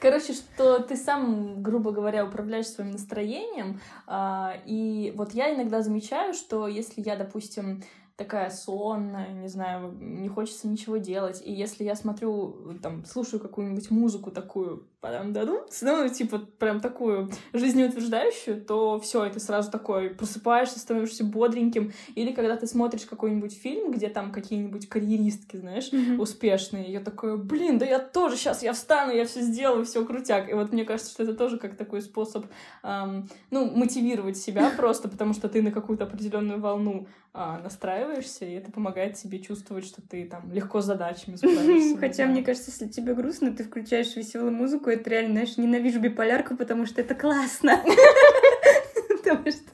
Короче, 0.01 0.33
что 0.33 0.81
ты 0.81 0.97
сам, 0.97 1.63
грубо 1.63 1.93
говоря, 1.93 2.25
управляешь 2.25 2.69
своим 2.69 2.93
настроением. 2.93 3.81
А, 4.07 4.55
и 4.65 5.13
вот 5.17 5.33
я 5.33 5.55
иногда 5.55 5.83
замечаю, 5.83 6.35
что 6.35 6.67
если 6.67 7.03
я, 7.03 7.17
допустим, 7.17 7.83
такая 8.17 8.51
сонная, 8.51 9.33
не 9.33 9.49
знаю, 9.49 9.93
не 9.99 10.29
хочется 10.29 10.69
ничего 10.69 10.99
делать. 10.99 11.43
И 11.45 11.53
если 11.53 11.85
я 11.85 11.95
смотрю, 11.95 12.79
там, 12.83 13.05
слушаю 13.05 13.41
какую-нибудь 13.41 13.91
музыку 13.91 14.31
такую, 14.31 14.87
потом 15.01 15.33
даду, 15.33 15.67
ну, 15.81 16.09
типа, 16.09 16.39
прям 16.59 16.81
такую 16.81 17.31
жизнеутверждающую, 17.53 18.61
то 18.61 19.01
все, 19.01 19.27
и 19.27 19.31
ты 19.31 19.41
сразу 19.41 19.71
такой 19.71 20.11
просыпаешься, 20.11 20.79
становишься 20.79 21.25
бодреньким. 21.25 21.93
Или 22.15 22.33
когда 22.33 22.57
ты 22.57 22.67
смотришь 22.67 23.07
какой-нибудь 23.07 23.57
фильм, 23.57 23.93
где 23.93 24.09
там 24.09 24.31
какие-нибудь 24.31 24.89
карьеристки, 24.89 25.57
знаешь, 25.57 25.91
mm-hmm. 25.91 26.19
успешные, 26.19 26.93
я 26.93 27.01
такой, 27.01 27.39
блин, 27.39 27.79
да 27.79 27.87
я 27.87 27.99
тоже 27.99 28.37
сейчас, 28.37 28.63
я 28.63 28.73
встану, 28.73 29.13
я 29.13 29.25
все 29.25 29.41
сделаю, 29.41 29.87
все 29.87 30.05
крутяк. 30.05 30.51
И 30.51 30.53
вот 30.53 30.73
мне 30.73 30.85
кажется, 30.85 31.11
что 31.11 31.23
это 31.23 31.35
тоже 31.35 31.59
как 31.59 31.77
такой 31.77 32.03
способ, 32.03 32.47
эм, 32.83 33.29
ну, 33.51 33.71
мотивировать 33.71 34.37
себя 34.37 34.71
просто, 34.77 35.09
потому 35.09 35.33
что 35.33 35.49
ты 35.49 35.63
на 35.63 35.73
какую-то 35.73 36.05
определенную 36.05 36.61
волну 36.61 37.07
а, 37.33 37.61
настраиваешься, 37.61 38.45
и 38.45 38.55
это 38.55 38.73
помогает 38.73 39.15
тебе 39.15 39.39
чувствовать, 39.39 39.85
что 39.85 40.03
ты 40.03 40.27
там 40.27 40.53
легко 40.53 40.81
с 40.81 40.87
задачами 40.87 41.37
справишься. 41.37 41.97
Хотя, 42.01 42.27
мне 42.27 42.43
кажется, 42.43 42.73
если 42.73 42.89
тебе 42.89 43.15
грустно, 43.15 43.53
ты 43.53 43.63
включаешь 43.63 44.17
веселую 44.17 44.51
музыку, 44.51 44.90
это 44.91 45.11
реально, 45.11 45.33
знаешь, 45.33 45.57
ненавижу 45.57 46.01
биполярку, 46.01 46.57
потому 46.57 46.87
что 46.87 47.01
это 47.01 47.15
классно. 47.15 47.83
Потому 49.09 49.51
что 49.51 49.71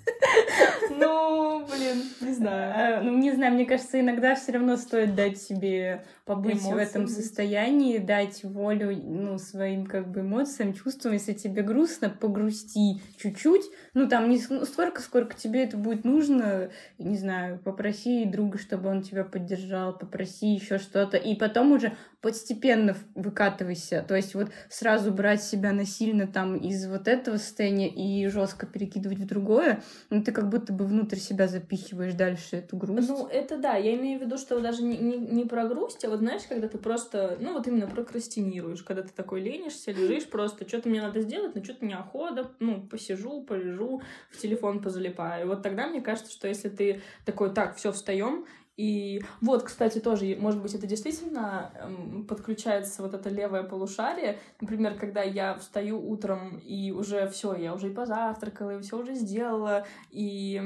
ну, 0.90 1.45
блин, 1.70 2.02
не 2.20 2.34
знаю. 2.34 2.98
А, 2.98 3.02
ну, 3.02 3.16
не 3.16 3.32
знаю, 3.32 3.54
мне 3.54 3.66
кажется, 3.66 4.00
иногда 4.00 4.34
все 4.34 4.52
равно 4.52 4.76
стоит 4.76 5.14
дать 5.14 5.40
себе 5.40 6.04
побыть 6.24 6.62
Эмоции. 6.62 6.72
в 6.72 6.76
этом 6.76 7.08
состоянии, 7.08 7.98
дать 7.98 8.42
волю, 8.42 8.96
ну, 8.96 9.38
своим, 9.38 9.86
как 9.86 10.10
бы, 10.10 10.20
эмоциям, 10.20 10.74
чувствам. 10.74 11.12
Если 11.12 11.32
тебе 11.32 11.62
грустно, 11.62 12.10
погрусти 12.10 13.00
чуть-чуть. 13.18 13.62
Ну, 13.94 14.08
там, 14.08 14.28
не 14.28 14.40
ну, 14.48 14.64
столько, 14.64 15.00
сколько 15.00 15.34
тебе 15.34 15.64
это 15.64 15.76
будет 15.76 16.04
нужно. 16.04 16.70
Не 16.98 17.16
знаю, 17.16 17.58
попроси 17.58 18.24
друга, 18.24 18.58
чтобы 18.58 18.88
он 18.88 19.02
тебя 19.02 19.24
поддержал, 19.24 19.96
попроси 19.96 20.54
еще 20.54 20.78
что-то. 20.78 21.16
И 21.16 21.34
потом 21.36 21.72
уже 21.72 21.92
постепенно 22.26 22.96
выкатывайся. 23.14 24.04
То 24.06 24.16
есть 24.16 24.34
вот 24.34 24.50
сразу 24.68 25.12
брать 25.12 25.44
себя 25.44 25.72
насильно 25.72 26.26
там 26.26 26.56
из 26.56 26.84
вот 26.88 27.06
этого 27.06 27.36
состояния 27.36 27.88
и 27.88 28.26
жестко 28.26 28.66
перекидывать 28.66 29.18
в 29.18 29.26
другое, 29.26 29.82
ну, 30.10 30.24
ты 30.24 30.32
как 30.32 30.48
будто 30.48 30.72
бы 30.72 30.86
внутрь 30.86 31.18
себя 31.18 31.46
запихиваешь 31.56 32.14
дальше 32.14 32.56
эту 32.56 32.76
грусть. 32.76 33.08
Ну, 33.08 33.26
это 33.26 33.58
да, 33.58 33.76
я 33.76 33.94
имею 33.96 34.18
в 34.18 34.22
виду, 34.22 34.36
что 34.36 34.60
даже 34.60 34.82
не, 34.82 34.98
не, 34.98 35.16
не 35.16 35.44
про 35.44 35.66
грусть, 35.66 36.04
а 36.04 36.10
вот 36.10 36.20
знаешь, 36.20 36.42
когда 36.48 36.68
ты 36.68 36.78
просто, 36.78 37.36
ну, 37.40 37.54
вот 37.54 37.66
именно 37.66 37.86
прокрастинируешь, 37.86 38.82
когда 38.82 39.02
ты 39.02 39.10
такой 39.10 39.40
ленишься, 39.40 39.92
лежишь 39.92 40.26
просто, 40.26 40.68
что-то 40.68 40.88
мне 40.88 41.00
надо 41.00 41.20
сделать, 41.20 41.54
но 41.54 41.64
что-то 41.64 41.84
неохота, 41.84 42.50
ну, 42.60 42.82
посижу, 42.86 43.42
полежу, 43.42 44.02
в 44.30 44.38
телефон 44.38 44.82
позалипаю. 44.82 45.48
Вот 45.48 45.62
тогда 45.62 45.86
мне 45.86 46.00
кажется, 46.00 46.30
что 46.30 46.48
если 46.48 46.68
ты 46.68 47.00
такой, 47.24 47.52
так, 47.52 47.76
все, 47.76 47.92
встаем 47.92 48.46
и 48.76 49.22
вот, 49.40 49.62
кстати, 49.62 50.00
тоже, 50.00 50.36
может 50.38 50.60
быть, 50.60 50.74
это 50.74 50.86
действительно 50.86 51.70
эм, 51.80 52.26
подключается 52.26 53.02
вот 53.02 53.14
это 53.14 53.30
левое 53.30 53.62
полушарие. 53.62 54.38
Например, 54.60 54.94
когда 54.98 55.22
я 55.22 55.54
встаю 55.54 55.98
утром 55.98 56.58
и 56.58 56.92
уже 56.92 57.26
все, 57.28 57.54
я 57.54 57.72
уже 57.72 57.88
и 57.88 57.94
позавтракала, 57.94 58.78
и 58.78 58.82
все 58.82 58.98
уже 58.98 59.14
сделала, 59.14 59.86
и 60.10 60.60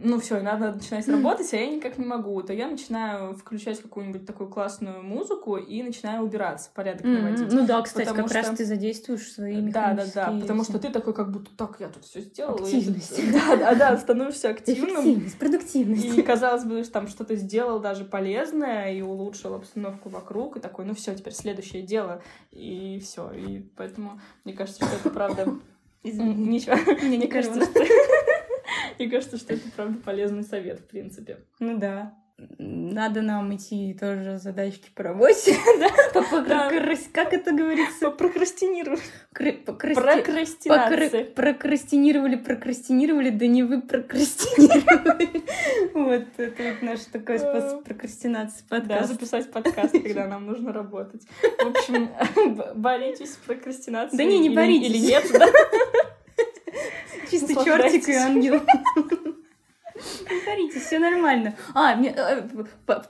ну 0.00 0.20
все, 0.20 0.38
и 0.38 0.42
надо 0.42 0.72
начинать 0.72 1.08
работать, 1.08 1.52
а 1.52 1.56
я 1.56 1.68
никак 1.68 1.98
не 1.98 2.06
могу, 2.06 2.40
то 2.42 2.52
я 2.52 2.68
начинаю 2.68 3.34
включать 3.34 3.82
какую-нибудь 3.82 4.24
такую 4.24 4.48
классную 4.50 5.02
музыку 5.02 5.56
и 5.56 5.82
начинаю 5.82 6.22
убираться, 6.22 6.70
порядок 6.72 7.06
mm-hmm. 7.06 7.22
наводить. 7.22 7.52
Ну 7.52 7.66
да, 7.66 7.82
кстати, 7.82 8.14
как 8.14 8.28
что... 8.28 8.34
раз 8.36 8.50
ты 8.56 8.64
задействуешь 8.64 9.32
свои 9.32 9.60
Да, 9.62 9.94
да, 9.94 10.04
да, 10.14 10.40
потому 10.40 10.62
что 10.62 10.78
ты 10.78 10.90
такой 10.90 11.12
как 11.12 11.32
будто 11.32 11.50
так, 11.56 11.80
я 11.80 11.88
тут 11.88 12.04
все 12.04 12.20
сделала. 12.20 12.60
Активность. 12.60 13.18
Да, 13.38 13.56
да, 13.56 13.74
да, 13.74 13.96
становишься 13.96 14.50
активным. 14.50 14.90
Эффективность, 14.90 15.38
продуктивность. 15.38 16.18
И 16.18 16.22
казалось 16.22 16.64
бы, 16.64 16.82
там 16.84 17.08
что-то 17.08 17.36
сделал 17.48 17.80
даже 17.80 18.04
полезное 18.04 18.92
и 18.92 19.00
улучшил 19.00 19.54
обстановку 19.54 20.10
вокруг, 20.10 20.56
и 20.56 20.60
такой, 20.60 20.84
ну 20.84 20.94
все, 20.94 21.14
теперь 21.14 21.32
следующее 21.32 21.82
дело, 21.82 22.22
и 22.50 23.00
все. 23.00 23.32
И 23.32 23.60
поэтому 23.74 24.20
мне 24.44 24.52
кажется, 24.52 24.84
что 24.84 24.94
это 24.94 25.10
правда... 25.10 25.58
Ничего, 26.04 26.76
мне 27.02 27.16
не 27.16 27.26
кажется, 27.26 27.64
что... 27.64 27.80
Мне 28.98 29.08
кажется, 29.08 29.36
что 29.36 29.54
это 29.54 29.62
правда 29.74 29.98
полезный 30.04 30.42
совет, 30.42 30.80
в 30.80 30.86
принципе. 30.88 31.38
Ну 31.60 31.78
да 31.78 32.14
надо 32.58 33.22
нам 33.22 33.54
идти 33.54 33.96
тоже 33.98 34.38
задачки 34.38 34.90
по 34.94 35.02
работе, 35.02 35.56
да? 35.80 35.88
Как 37.12 37.32
это 37.32 37.52
говорится? 37.52 38.10
Прокрастинировать. 38.10 39.02
Прокрастинация. 39.32 41.24
Прокрастинировали, 41.24 42.36
прокрастинировали, 42.36 43.30
да 43.30 43.46
не 43.46 43.64
вы 43.64 43.82
прокрастинировали. 43.82 45.42
Вот, 45.94 46.24
это 46.36 46.62
вот 46.62 46.82
наш 46.82 47.00
такой 47.12 47.38
способ 47.38 47.82
прокрастинации 47.84 48.64
подкаста. 48.68 49.00
Да, 49.00 49.06
записать 49.06 49.50
подкаст, 49.50 49.92
когда 49.92 50.26
нам 50.26 50.46
нужно 50.46 50.72
работать. 50.72 51.22
В 51.42 51.66
общем, 51.66 52.10
боритесь 52.74 53.32
с 53.34 53.36
прокрастинацией. 53.36 54.16
Да 54.16 54.24
не, 54.24 54.38
не 54.38 54.50
боритесь. 54.50 54.90
Или 54.90 54.98
нет, 54.98 55.24
да? 55.32 55.48
Чисто 57.30 57.64
чертик 57.64 58.08
и 58.08 58.14
ангел. 58.14 58.60
Говорите, 60.44 60.80
все 60.80 60.98
нормально. 60.98 61.56
А, 61.74 61.96
мне, 61.96 62.14
э, 62.16 62.48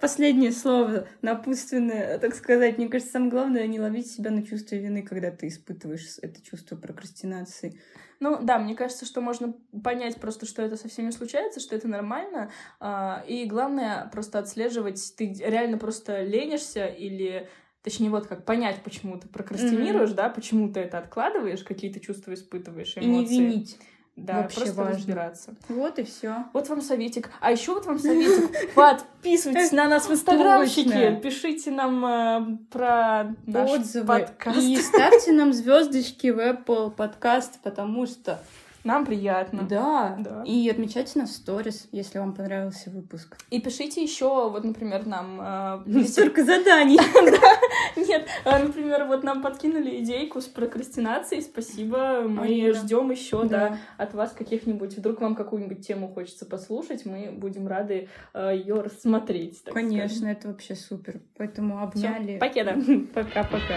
последнее 0.00 0.52
слово 0.52 1.06
напутственное, 1.22 2.18
так 2.18 2.34
сказать. 2.34 2.78
Мне 2.78 2.88
кажется, 2.88 3.12
самое 3.12 3.30
главное 3.30 3.66
не 3.66 3.80
ловить 3.80 4.10
себя 4.10 4.30
на 4.30 4.42
чувство 4.42 4.76
вины, 4.76 5.02
когда 5.02 5.30
ты 5.30 5.48
испытываешь 5.48 6.18
это 6.22 6.42
чувство 6.42 6.76
прокрастинации. 6.76 7.80
Ну 8.20 8.38
да, 8.42 8.58
мне 8.58 8.74
кажется, 8.74 9.06
что 9.06 9.20
можно 9.20 9.54
понять 9.82 10.20
просто, 10.20 10.44
что 10.46 10.62
это 10.62 10.76
совсем 10.76 11.06
не 11.06 11.12
случается, 11.12 11.60
что 11.60 11.76
это 11.76 11.86
нормально. 11.86 12.50
А, 12.80 13.24
и 13.26 13.44
главное 13.46 14.08
просто 14.12 14.38
отслеживать, 14.38 15.14
ты 15.16 15.32
реально 15.44 15.78
просто 15.78 16.22
ленишься 16.22 16.86
или 16.86 17.48
Точнее, 17.84 18.10
вот 18.10 18.26
как 18.26 18.44
понять, 18.44 18.82
почему 18.82 19.18
ты 19.18 19.28
прокрастинируешь, 19.28 20.10
mm-hmm. 20.10 20.14
да, 20.14 20.28
почему 20.28 20.72
ты 20.72 20.80
это 20.80 20.98
откладываешь, 20.98 21.62
какие 21.62 21.92
ты 21.92 22.00
чувства 22.00 22.34
испытываешь, 22.34 22.96
эмоции. 22.96 23.34
И 23.34 23.38
не 23.38 23.46
винить. 23.46 23.78
Да, 24.18 24.42
Вообще 24.42 24.60
просто 24.60 24.76
важно. 24.76 24.96
разбираться. 24.96 25.54
Вот 25.68 25.98
и 25.98 26.04
все. 26.04 26.44
Вот 26.52 26.68
вам 26.68 26.82
советик. 26.82 27.30
А 27.40 27.52
еще 27.52 27.74
вот 27.74 27.86
вам 27.86 27.98
советик. 27.98 28.50
Подписывайтесь 28.74 29.70
на 29.70 29.88
нас 29.88 30.08
в 30.08 30.12
инстаграмчике. 30.12 31.20
Пишите 31.22 31.70
нам 31.70 32.04
э, 32.04 32.58
про 32.70 33.34
наш 33.46 33.70
подкаст. 34.06 34.58
И 34.58 34.76
ставьте 34.76 35.32
нам 35.32 35.52
звездочки 35.52 36.28
в 36.28 36.40
Apple 36.40 36.90
подкаст, 36.90 37.60
потому 37.62 38.06
что 38.06 38.42
нам 38.84 39.04
приятно. 39.04 39.66
Да. 39.68 40.16
да. 40.18 40.42
И 40.44 40.68
отмечайте 40.68 41.18
нас 41.18 41.30
в 41.30 41.34
сторис, 41.34 41.88
если 41.92 42.18
вам 42.18 42.34
понравился 42.34 42.90
выпуск. 42.90 43.36
И 43.50 43.60
пишите 43.60 44.02
еще, 44.02 44.50
вот, 44.50 44.64
например, 44.64 45.06
нам... 45.06 45.40
Э, 45.86 46.04
Столько 46.06 46.44
заданий. 46.44 46.98
Нет, 47.96 48.26
э, 48.44 48.62
например, 48.64 49.04
вот 49.04 49.22
нам 49.24 49.42
подкинули 49.42 50.02
идейку 50.02 50.40
с 50.40 50.46
прокрастинацией. 50.46 51.42
Спасибо. 51.42 52.22
Мы 52.22 52.72
ждем 52.72 53.10
еще, 53.10 53.44
да, 53.44 53.78
от 53.96 54.14
вас 54.14 54.32
каких-нибудь. 54.32 54.96
Вдруг 54.96 55.20
вам 55.20 55.34
какую-нибудь 55.34 55.86
тему 55.86 56.08
хочется 56.08 56.46
послушать, 56.46 57.04
мы 57.04 57.30
будем 57.32 57.66
рады 57.68 58.08
э, 58.34 58.52
ее 58.54 58.80
рассмотреть. 58.80 59.62
Конечно, 59.64 60.26
это 60.26 60.48
вообще 60.48 60.74
супер. 60.74 61.20
Поэтому 61.36 61.82
обняли. 61.82 62.38
Покеда. 62.38 62.76
Пока-пока. 63.14 63.76